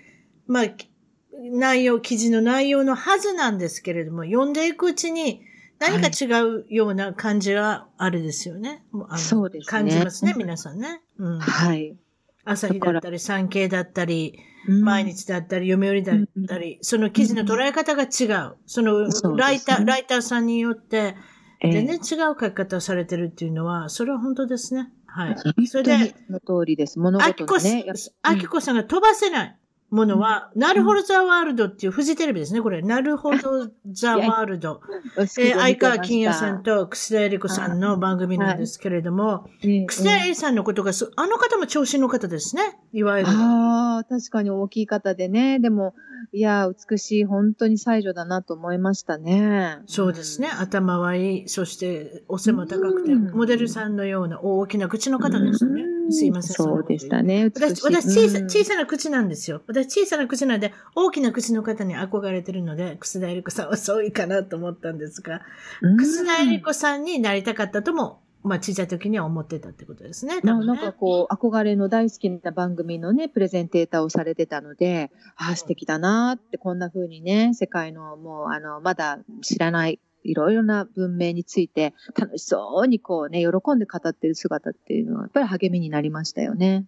[0.46, 0.90] まあ、き
[1.36, 5.42] 内容、記事の内容のはずなんですけれども、読んでいくうちに
[5.78, 8.84] 何か違うような感じはあれですよね。
[8.92, 11.02] もあのそうですね感じますね、皆さんね。
[11.18, 11.96] うん、はい。
[12.44, 18.56] 朝日だったり、産経だったり、うん毎日だったり、読売だったり、その記事の捉え方が違う。
[18.64, 21.16] そのライター、ライターさんによって、
[21.60, 24.90] ええ全然違う書き方をされてるっていうのは、それは本当ですね。
[25.06, 25.36] はい。
[25.66, 26.98] それで、の通りです。
[26.98, 27.84] 物ね。
[28.22, 29.56] あきこさんが飛ばせない
[29.94, 32.82] ものは、なるほどザワールドっていうフジテレビですね、これ。
[32.82, 34.80] なるほどザワールド。
[35.16, 43.30] うんえー、相川金也さん、と楠田絵理子さんの番組なんですけれども、ね楠田絵理さんのことがす、あの方も調子の方ですね、いわゆる。
[43.30, 45.60] ああ、確かに大きい方でね。
[45.60, 45.94] でも、
[46.36, 49.78] いや、美しい、本当に才女だなと思いましたね。
[49.86, 50.48] そうですね。
[50.48, 51.48] 頭はいい。
[51.48, 56.08] そして、お背も高くて、うんモデルさんのような大きな口の方ですねう。
[56.08, 56.56] んすいません。
[56.56, 57.44] そうでしたね。
[57.44, 59.62] 私、い私小さ、うん小さな口なんですよ。
[59.68, 65.42] 私小さな口なんで、大きな口の方に憧れてるので、楠田絵理子さんはそういかなと思ったんですが、
[65.82, 70.42] うん楠田絵理子さんになりたかったとも、まあ小さい時には思ってたってことですね。
[70.42, 86.86] 多な分ねなんかこう、憧れの大好きな番組のね、プレゼンテーターをされてたので、ああ、素敵だなって、こんな風にね、世界のもう、あの、まだ知らない、いろいろな文明について、楽しそうにこうね、喜んで語ってる姿っていうのは、やっぱり励みになりましたよね。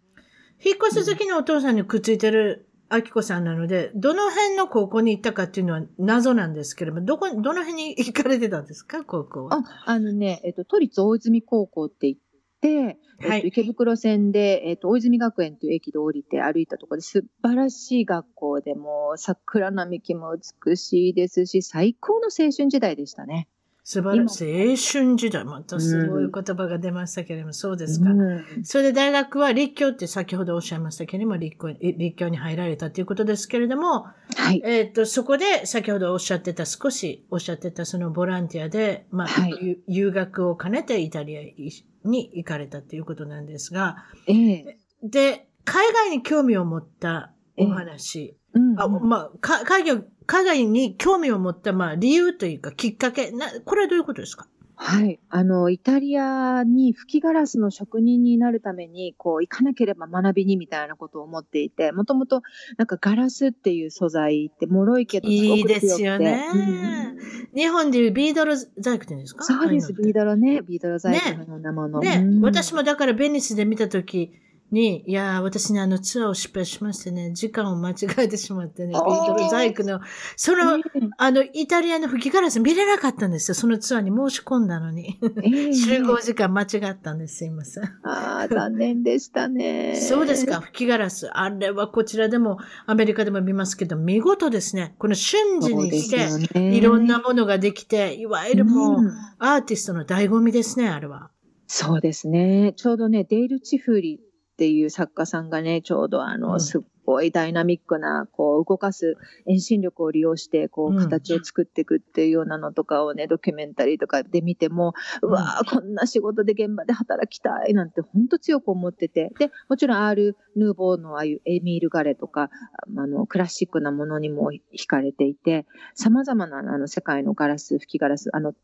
[0.63, 9.57] 引っ越す時のお父さんにくっついてるあきこさんなので、どの辺の高校に行ったかっていうのは謎なんですけれども、どこ、どの辺に行かれてたんですか、高校は？
[9.57, 12.16] あ、あのね、えっと、都立大泉高校って言っ
[12.61, 20.34] て、えはいっと、池袋線で、えっと、大泉学園という駅で降りて歩いたところで素晴らしい学校でもう桜並木も
[20.64, 23.49] 美しいですし、最高の青春時代でしたね。
[23.89, 24.70] 素晴らしい。
[24.70, 25.45] 青春時代。
[25.45, 28.11] またすごい言葉が出ましたけれども、そうですか。
[28.11, 34.61] うんそれで大学は立教って先ほどおっしゃいましたけれども、立教立教に入られたということですけれども、はい。
[34.64, 54.49] えっ、と、そこで先ほどおっしゃってた、少しおっしゃってたそのボランティアで、まあ、はいゆ留学を兼ねてイタリアに行かれたということなんですが、ええで、海外に興味を持ったお話、うんあまあ、か海外、海外に興味を持った、まあ、理由というか、きっかけ、な、これはどういうことですか？
[54.79, 55.18] はい。
[55.31, 62.43] あの、イタリアに吹きガラスの職人になるために、こう、行かなければ学びにみたいなことを思っていて、もともと、
[62.77, 66.47] なんかガラスっていう素材って脆いけど、いいですよね。
[66.53, 67.16] うん。
[67.55, 69.45] 日本でいうビードル細工って言うんですか？
[69.45, 72.01] そうです、ビードドロね、ビードロ細工のようなもの。
[72.01, 72.41] ね、うん。
[72.43, 74.33] 私もだからベニスで見たとき
[74.73, 80.01] に、いやー、私ね、あのツアーを失敗しましてね、時間を間違えてしまってね、ビあーードル細工の、
[80.37, 80.81] その、え
[81.19, 83.55] あの、イタリアの吹きガラス見れなかったんですよ。
[83.55, 85.19] そのツアーに申し込んだのに。
[85.43, 87.37] ええ集合時間間違ったんです。
[87.37, 87.85] すいません。
[88.03, 89.97] ああ、残念でしたね。
[89.97, 91.29] そうですか、吹きガラス。
[91.29, 94.95] あれはこちらでも、アメリカでも見ますけど、見事ですね。
[94.99, 101.31] この瞬時にして、いろんなものができて、いわゆるもう、んアーティストの醍醐味ですね、あれは。
[101.67, 102.75] そうですね。
[102.77, 104.21] ちょうどね、デイル・チフリ
[104.57, 106.61] っていう作家さんがね、ちょうどあの、うん。
[106.61, 119.31] すっごいダイナミックな、こう、動かす遠心力を利用して、こう形を作っていくっていうようなのとかをね、ドキュメンタリーとかで見ても、うわーこんな仕事で現場で働きたいなんて本当強く思ってて。
[119.39, 122.49] で、もちろん R・ ヌーボーのああいうエミール・ガレとか、
[122.97, 128.55] あの、クラシックなものにも惹かれていて、様々なあの世界のガラス、吹きガラス、あの、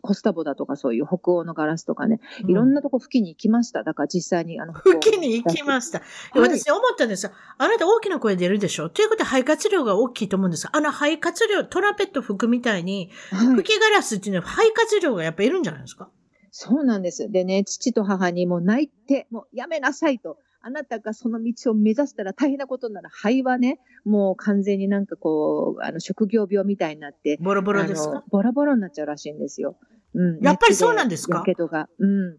[0.00, 2.72] コスタボだとかそういう北欧のガラスとかね、いろんな。
[2.72, 3.84] なとこ吹きに行きました。
[3.84, 5.98] だから実際にあの、吹きに行きました。
[5.98, 7.32] はい私思ったんですよ。
[7.58, 8.88] あなた大きな声出るでしょ？
[8.88, 16.08] ということは肺活量が大きいと思うんですあの肺活量、トランペット吹くみたいに、はい吹きガラスっていうのは肺活量がやっぱいるんじゃないですか？
[16.50, 17.30] そうなんです。
[17.30, 20.38] でね、父と母にもう泣いて、もうやめなさいと。
[20.62, 28.24] あなたがその道を目指したら大変なことなら、肺はね、もう完全になんかこう、あの、職業病みたいになって、ボロボロですか？
[28.30, 29.76] ボロボロになっちゃうらしいんですよ。
[30.14, 30.40] うん。
[30.40, 31.38] やっぱりそうなんですか？
[31.38, 31.88] やけどが。
[31.98, 32.38] うん。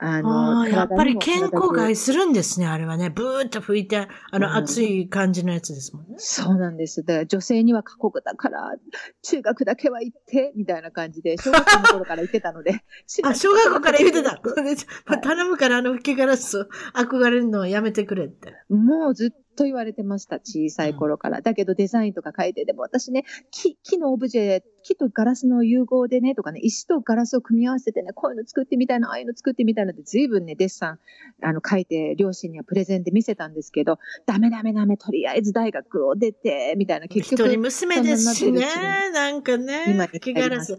[0.00, 3.10] ああの、あ、やっぱり健康害するんですね、あれはね。
[3.10, 6.14] ブーッと吹いて、あうんの、熱い感じのやつですもんね。
[6.18, 7.02] そうなんです。
[7.02, 8.76] だから女性には過酷だから、
[9.22, 12.80] 中学だけは行って、みたいな感じで、小学校の頃から言ってたので。
[13.24, 14.30] あ、小学校から言ってた。
[14.30, 18.54] はい頼むからあの吹きガラスを憧れるのをやめてくれって。
[18.68, 21.40] もうずっと言われてました、小さい頃から。
[21.40, 30.98] だけどデザインとか書いて、でも私ね、木木のオブジェ、木とガラスの融合でね、とかね、石とガラスを組み合わせてね、こういうの作ってみたいな、ああいうの作ってみたいなって、随分ね、デッサン、
[31.42, 37.48] あの、書いて、両親にはプレゼンで見せたんですけど、ダメダメダメ、とりあえず大学を出て、みたいな、結局。
[37.48, 38.64] 一人娘ですしね、
[39.12, 39.86] なんかね。
[39.88, 40.78] 今木ガラス。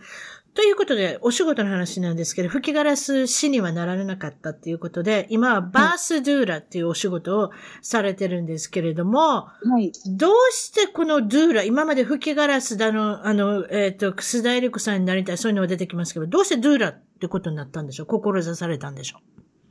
[0.55, 9.91] ということで、お仕事の話なんですけど、吹きガラス師にはなられなかったっていうことで、今はバースドゥーラっていうお仕事をされてるんですけれども、はい。
[10.17, 18.07] どうしてこのドゥーラ、今まで吹きガラスだの、あの、えっ、ー、と、楠田絵理子さんになりたい、そういうのが出てきますけど、どうしてドゥーラってことになったんでしょう？
[18.07, 19.19] 志されたんでしょ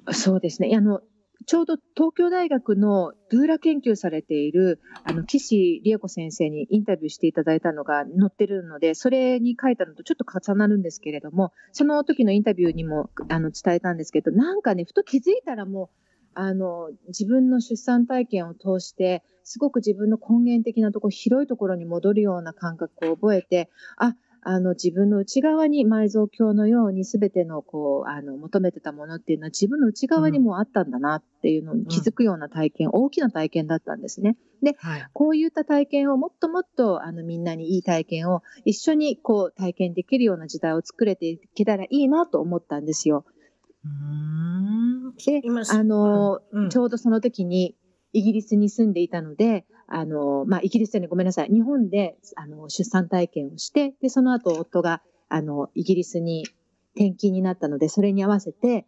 [0.06, 0.14] う？
[0.14, 0.70] そうですね。
[0.74, 1.00] あの、
[1.48, 15.88] ちょうど東京大学のドゥーラ研究されている、あの、岸理恵子先生にインタビューしていただいたのが載ってるので、それに書いたのとちょっと重なるんですけれども、その時のインタビューにも、あの、伝えたんですけど、なんかね、ふと気づいたらもう、
[16.34, 24.16] あの、自分の出産体験を通して、すごく自分の根源的なとこ、広いところに戻るような感覚を覚えて、あ、
[24.50, 34.38] あの自分の内側に埋蔵鏡のように全てのこうあの求めてたものっていうのは自分の内側にもあったんだなっていうのに気づくような体験、うん、大きな体験だったんですね。
[34.62, 43.26] で、はい、こういった体験をもっともっとあのみんなにいい体験を一緒にこう体験できるような時代を作れていけたらいいなと思ったんですよ。
[45.26, 47.76] で、あの、うん、ちょうどその時に
[48.14, 51.48] イギリスに住んでいたので、あの、まあ、イギリスでね、ごめんなさい。
[51.48, 56.46] 日本で、あの、出産体験をして、で、その後、夫が、あの、イギリスに
[56.94, 58.86] 転勤になったので、それに合わせて、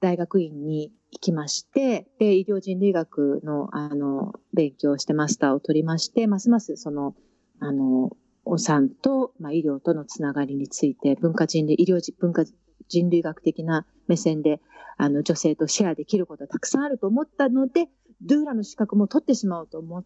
[0.00, 7.14] 大学院に行きまして、で、医療人類学の、あの、勉強をしてマスターを取りまして、ますますその、
[7.60, 8.10] あの、
[8.44, 12.44] お産と、まあ、医療とのつながりについて、文化人類、医療文化
[12.88, 14.60] 人類学的な目線で、
[14.98, 17.88] あの、女性とシェアできることはたくさんあると思ったので、
[18.22, 20.04] ドゥーラの資格も取ってしまおうと思っ、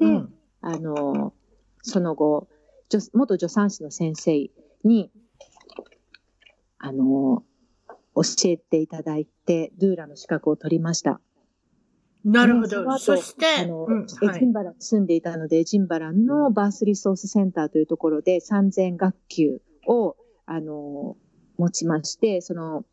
[0.00, 1.32] うん、あの、
[1.82, 2.48] その後、
[3.12, 4.50] 元助産師の先生
[4.84, 5.10] に、
[6.78, 7.44] あの、
[8.14, 11.20] 教えていただいて、ドゥーラの資格を取りました。
[12.24, 12.98] なるほど。
[12.98, 21.16] そして、あの、うん、エジンバラに住んでいたので、エジンバランのバースリソースセンターというところで3000学級を、あの、
[21.56, 22.84] 持ちまして、その、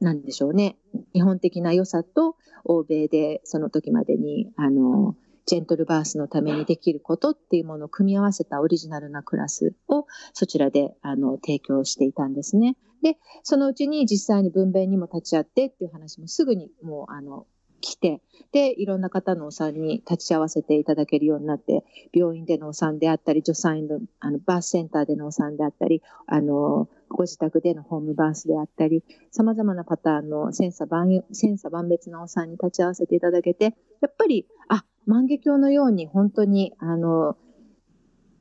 [0.00, 0.76] なんでしょうね。
[1.14, 5.14] 日本的な良さと欧米でその時までに、あの、
[5.46, 12.76] ジェントルバースのためにできることっていうものを組み合わせたオリジナルなクラスをそちらであの提供していたんですね。
[13.02, 17.46] で、そのうちに実際に分娩にも立ち会ってっていう話もすぐにもうあの
[17.80, 18.20] 来て、
[18.52, 37.36] で、いろんな方のお産に立ち会わせていただけるようになって、病院でのお産であったり、助産院のあのバースセンターでのお産であったり、あの、ご自宅でのホームバースであったり、様々なパターンの千差万、千差万別なお産に立ち会わせていただけて、やっぱり、あ、万華鏡のように本当に、あの、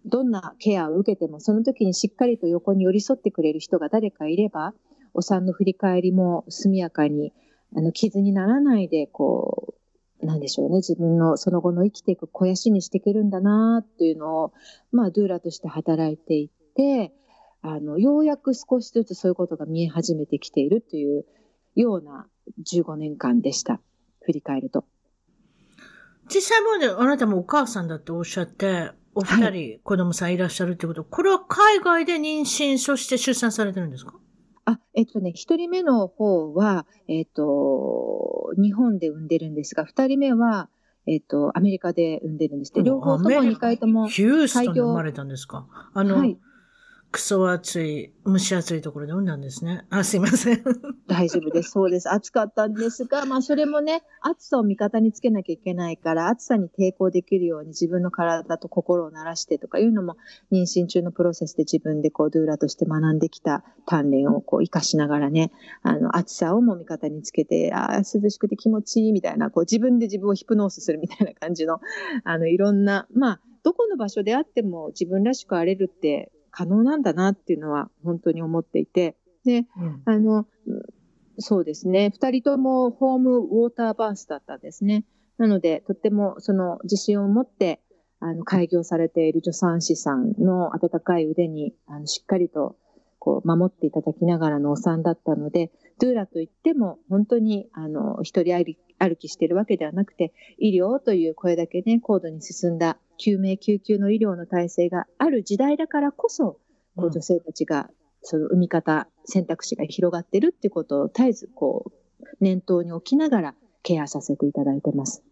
[0.06, 4.74] どんなケアを受けても、その時にしっかりと横に寄り添ってくれる人が誰かいれば、
[5.14, 7.34] お産の振り返りも速やかに、
[7.76, 9.74] あの、傷にならないで、こ
[10.22, 14.54] う、なんでしょうね、自分のその後の生きていく肥やしにしていけるんだなっていうのを、
[14.92, 17.14] まあ、ドゥーラとして働いていて、
[17.62, 21.26] あの、ようやく少しずつそういうことが見え始めてきているという
[21.76, 22.28] ような
[22.64, 23.82] 15年間でした。
[24.22, 24.86] 振り返ると。
[26.34, 34.14] 実際もね、あなたもお母さんだっておっしゃって、お二人子供さんいらっしゃるってこと、はい、これは海外で妊娠、そして出産されてるんですか？
[34.66, 40.70] あ、えっとね、一人目の方は、えっと、日本で産んでるんですが、二人目は、
[41.08, 42.74] えっと、アメリカで産んでるんです。
[42.74, 44.08] で、両方とも二回とも。
[44.08, 45.66] ヒューストンで生まれたんですか？
[45.94, 46.38] あの、はい、
[47.12, 49.84] クソ暑い、蒸し暑いところで産んだんですね。
[49.90, 50.64] あ、すいません。
[51.08, 51.72] 大丈夫です。
[51.72, 52.12] そうです。
[52.12, 60.18] 暑かったんですが、まあそれもね、暑さを味方につけなきゃいけないから、暑さに抵抗できるように自分の体と心を慣らしてとかいうのも、
[60.52, 65.52] 妊娠中のプロセスで自分でこう、ドゥーラとして学んできた鍛錬をこう、活かしながらね、
[65.82, 71.80] あの、暑さをも味方につけて、ああ、涼しくて気持ちいいみたいな、こう、自分で自分をヒプノースするみたいな感じの、
[72.24, 80.46] あの、いろんな、まあ、どこの場所であっても自分らしくあれるって可能なんだなっていうのは本当に思っていて、で、うん、あの、
[81.38, 85.06] そうですね、二人ともホームウォーターバースだったんですね。
[85.38, 87.82] なので、とってもその自信を持って、
[88.20, 92.76] あの、開業されている助産師さんの温かい腕に、あの、しっかりと、
[93.18, 98.54] こう、守っていただきながらのお産だったので、ドゥーラといっても、本当に、あの、一人
[98.98, 106.60] 歩きしてるわけではなくて、医療という声だけね、高度に進んだ救命救急の医療の体制がある時代だからこそ、
[106.96, 107.92] こう女性たちが、
[108.24, 115.24] その産み方、選択肢が広がってるってことを絶えずこう、念頭に置きながらケアさせていただいてます。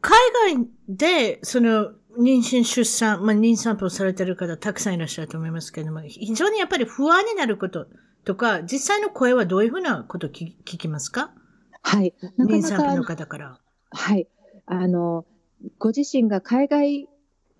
[0.00, 0.18] 海
[0.56, 7.86] 外で、その、妊娠、出産、まあ、妊産婦をされてる方たくさんいらっしゃると思いますけれども、非常にやっぱり不安になること
[8.24, 11.32] とか、実際の声はどういうふうなことを聞聞きますか？
[11.82, 12.12] はい。
[12.36, 13.60] なかな妊産婦のか、方から。
[13.90, 14.26] はい。
[14.66, 15.24] あの、
[15.78, 17.08] ご自身が海外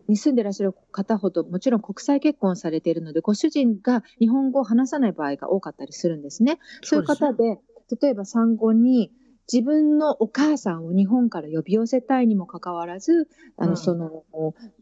[0.09, 6.59] に住んでいらっしゃる方ほど、もちろん国際結婚されているので、ご主人が日本語を話さない場合が多かったりするんですね。
[6.83, 7.59] そういう方で、
[8.01, 9.13] 例えば産後に
[9.53, 14.25] 自分のお母さんを日本から呼び寄せたいにもかかわらず、あの、うんその、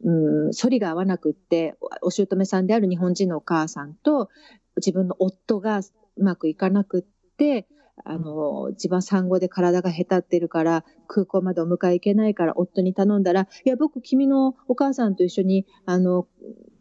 [0.05, 4.29] うん、反りが合わなくって、お姑さんである日本人のお母さんと、
[4.77, 7.66] 自分の夫がうまくいかなくって、
[8.05, 16.26] あの、自分は産後で体がへたってるから、空港までお迎え行けないから、夫に頼んだら、いや、僕、君のお母さんと一緒に、あの、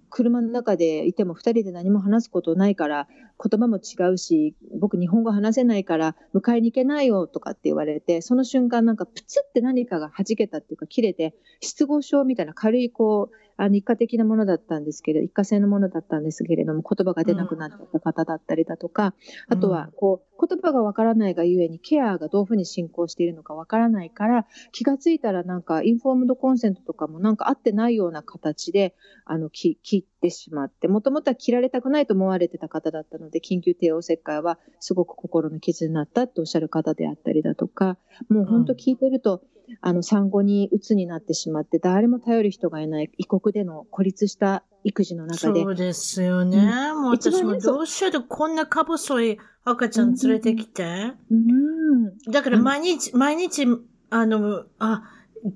[0.10, 3.08] 車の中でいても二人で何も話すことないから、
[3.44, 19.14] 言葉も違うし、僕日本語話せないから迎えに行けないよとかって言われて、その瞬間なんかプツって何かが弾けたっていうか切れて、失語症みたいな軽いこう、あの一過的なものだったんですけれど、一過性のものだったんですけれども、言葉が出なくなっちゃった方だったりだとか、
[19.50, 37.98] あとはこう、言葉がわからないがゆえにケアがどういうふうに進行しているのかわからないから、気がついたらなんかインフォームドコンセントとかもなんか合ってないような形で、あの、き切ってしまって、もともとは切られたくないと思われてた方だったので、緊急帝王切開はすごく心の傷になったっておっしゃる方であったりだとか、
[38.30, 39.42] もう本当聞いてると、
[39.82, 46.94] あの、産後に鬱になってしまって、誰も頼る人がいない異国での孤立した育児の中でそ、うですよね。
[46.94, 51.12] もう一番ね私もどうしようとこんなか細い赤ちゃん連れてきて。
[51.30, 53.66] うん、だから毎日、毎日、
[54.10, 55.04] あの、あ、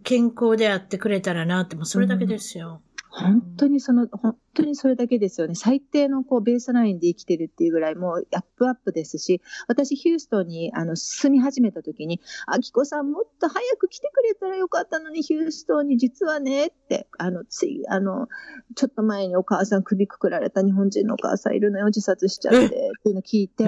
[0.03, 2.81] 健康であってくれたらなって、もうそれだけですよ。
[3.13, 5.55] 本当にその、本当にそれだけですよね。
[5.55, 18.29] 最低のこうベースラインで生きてるっていうぐらいもうアップアップですし、私ヒューストンにあの住み始めた時に、あきこさんもっと早く来てくれたらよかったのにヒューストンに実はねって、あの、つい、あの、
[18.75, 23.65] ちょっと前にお母さん首くくられた日本人のお母さんいるのよ、自殺しちゃってっていうのを聞いて、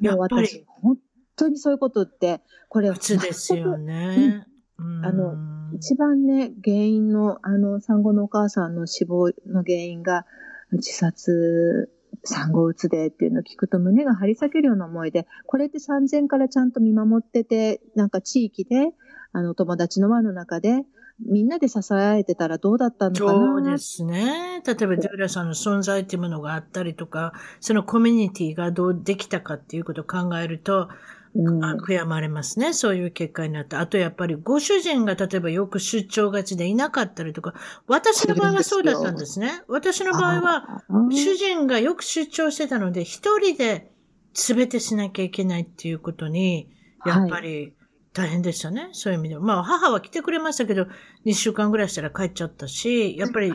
[0.00, 0.98] もう私、本
[1.36, 4.46] 当にそういうことって、これ普通ですよね。
[4.78, 5.06] うん。
[5.06, 10.26] あの一番ね、原因の、あの、産後のお母さんの死亡の原因が、
[10.72, 11.90] 自殺、
[12.24, 18.92] 産後うつでっていうのを聞くと胸が張り裂けるような思いで、これって産前からちゃんと見守ってて、なんか地域で、
[19.32, 20.84] あの、友達の輪の中で、
[21.24, 23.30] みんなで支え合えてたらどうだったのかな？
[23.32, 24.62] そうですね。
[24.66, 30.88] 例えば、ドゥーラさんの存在っていうものがあったりとか、そのコミュニティがどうできたかっていうことを考えると、
[31.34, 32.74] うんあ悔やまれますね。
[32.74, 33.80] そういう結果になった。
[33.80, 37.54] あとやっぱりご主人が例えばよく出張がちでいなかったりとか、
[37.86, 39.62] 私の場合はそうだったんですね。
[39.68, 43.90] 私の場合は、主人がよく出張してたので、一人で
[44.34, 46.68] 全てしなきゃいけないっていうことに、
[47.06, 47.74] やっぱり
[48.12, 48.90] 大変でしたね。
[48.92, 49.40] そういう意味では。
[49.40, 50.86] まあ母は来てくれましたけど、
[51.24, 53.54] 2週間ぐらいしたら帰っちゃったし、やっぱり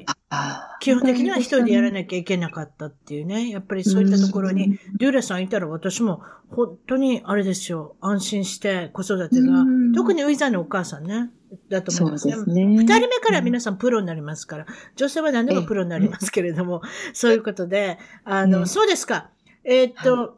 [0.80, 1.92] 基本的には一人でやらい。
[1.92, 3.50] なきゃいけなかったっていうね。
[3.50, 7.96] やっぱりそういったところに、デューラさんいたら私も本当にあれですよ。
[8.02, 11.30] 安心して子育てがうん、特にウィザーのお母さんね。
[11.70, 12.34] だと思いますね。
[12.34, 12.66] そうですね。
[12.66, 16.82] 二人目から皆さんプロになりますから、女性は何でもプロになりますけれども、
[17.14, 19.30] そういうことで、あの、ねそうですか。
[19.64, 20.38] えーっと、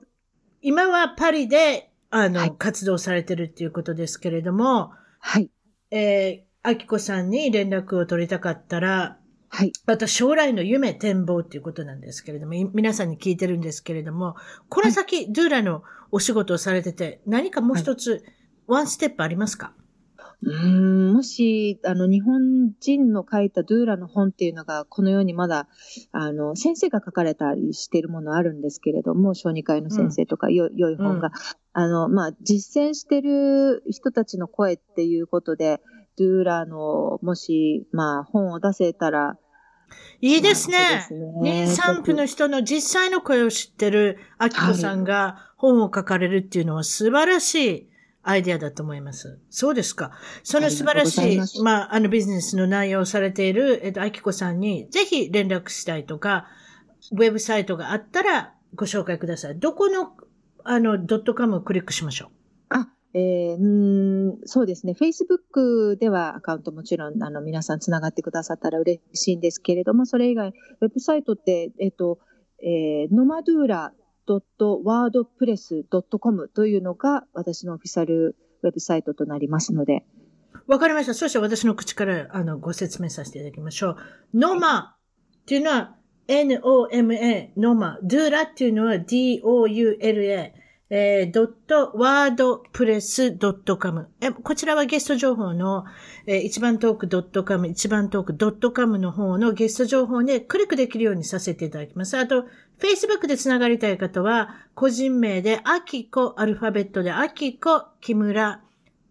[0.61, 5.49] 今はパリで、あの、はい活動されてるっていうことですけれども、はい。
[5.91, 9.17] えー、あきこさんに連絡を取りたかったら、
[9.49, 9.71] はい。
[9.85, 14.35] また将来の夢、展望っていうことなんですけれども、い皆さんに聞いてるんですけれども、
[14.69, 18.23] この先、ドゥーラのお仕事をされてて、何かもう一つ、
[18.67, 19.73] ワンステップありますか？
[20.41, 25.67] うーんもし、あの、日本人の書いたドゥーラの本っていうのが、この世にまだ、
[26.11, 31.31] あの、先生が書かれたりしているものあるんですけれども、小児科医の先生とか、よ良い本が、うん。
[31.73, 35.81] あの、まあ、実践してる人たちの声っていうことで、
[36.17, 39.37] ドゥーラの、もし、まあ、本を出せたら、
[40.21, 40.77] いいですね。
[41.09, 41.63] そうですね。
[41.65, 47.89] 妊産婦の人の実際の声を知ってるあきこさんが本を書かれるっていうのは素晴らしい
[48.21, 49.39] アイデアだと思います。
[49.49, 50.11] そうですか。
[50.43, 56.47] その素晴らしい、あますまあ、あのビジネスの内容をされている、えっと、あきこさんにぜひ連絡したいとか、
[57.11, 59.59] ウェブサイトがあったらご紹介ください。
[59.59, 60.11] どこの、
[60.63, 62.29] あの、ドットカムをクリックしましょう。
[62.69, 64.93] あ、えー、うーんそうですね。
[64.99, 70.49] Facebook ではアカウントもちろん、あの、皆さんつながってくださったら嬉しいんですけれども、それ以外、
[70.81, 72.19] ウェブサイトって、えっと、
[72.61, 73.93] えー、ノマドゥーラ
[74.29, 80.05] .wordpress.com というのが私のオフィシャルウェブサイトとなりますので、
[80.67, 81.13] わかりました。
[81.13, 83.97] そして私の口から、あの、ご説明させていただきましょう。
[84.35, 84.95] ノマ
[85.41, 85.95] っていうのは、
[86.27, 87.97] N-O-M-A、ノマ。
[88.03, 90.53] ドゥーラっていうのは D-O-U-L-A。
[90.91, 94.09] えー、ドットワードプレスドットカム。
[94.21, 95.85] え、こちらはゲスト情報の、
[96.25, 102.17] えー、一番トークドットカム、一番トークドットカムの方のゲスト情報でクリックできるようにさせていただきます。
[102.17, 102.45] あと、
[102.79, 108.61] Facebook でつながりたい方は、個人名で、アキコ、アルファベットで、アキコ、木村、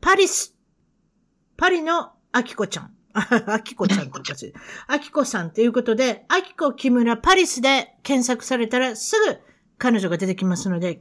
[0.01, 0.57] パリス、
[1.57, 2.95] パリのアキコちゃん。
[3.15, 4.55] あきこちゃんとかし、
[4.87, 9.39] あきこさんということで、あきこ木村パリスで検索されたらすぐ
[9.77, 11.01] 彼女が出てきますので、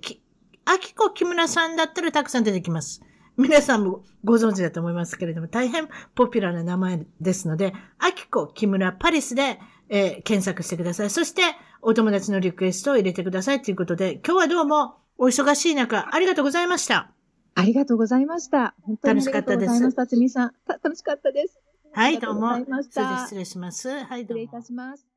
[0.66, 3.02] あきこ木村さんだったらたくさん出てきます。
[3.38, 9.60] 皆さんもご存知だと思いますけれども、大変ポピュラーな名前ですので、あきこ木村パリスで、
[9.90, 11.10] えー、検索してください。
[11.10, 11.42] そして、
[11.82, 17.12] お友達のリクエストを入れてくださいということで、今日はどうもお忙しい中、ありがとうございました。
[17.56, 18.76] ありがとうございました。
[18.84, 19.94] 本当に楽しかったです。
[19.94, 21.60] 辰巳さん、楽しかったです。
[21.94, 22.58] はい、どうも。
[22.82, 23.90] 失礼します。
[23.90, 24.44] はい、どうも。
[24.44, 25.08] 失礼いたします。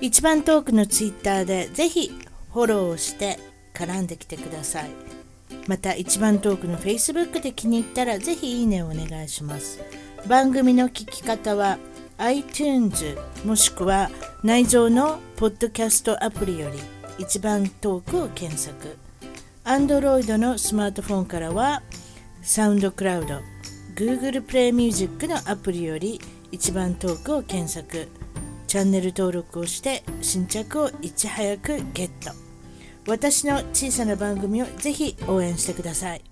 [0.00, 2.12] 一番トークのツイッターでぜひ
[2.52, 3.38] フォローして
[3.72, 4.90] 絡んできてください
[5.66, 9.80] また一番トークの Facebook で気に入ったらぜひいいねをお願いします
[10.28, 11.78] 番組の聞き方は
[12.18, 14.10] iTunes もしくは
[14.42, 16.78] 内蔵のポッドキャストアプリより
[17.18, 18.96] 一番トークを検索。
[19.64, 21.82] Android のスマートフォンからは
[22.42, 23.40] サウンドクラウド
[23.96, 26.20] Google プレイミュージックのアプリより
[26.52, 28.08] 一番トークを検索。
[28.66, 32.32] チャンネル登録をして新着をいち早くゲット。
[33.06, 36.22] 私の小さな番組をぜひ応援してください。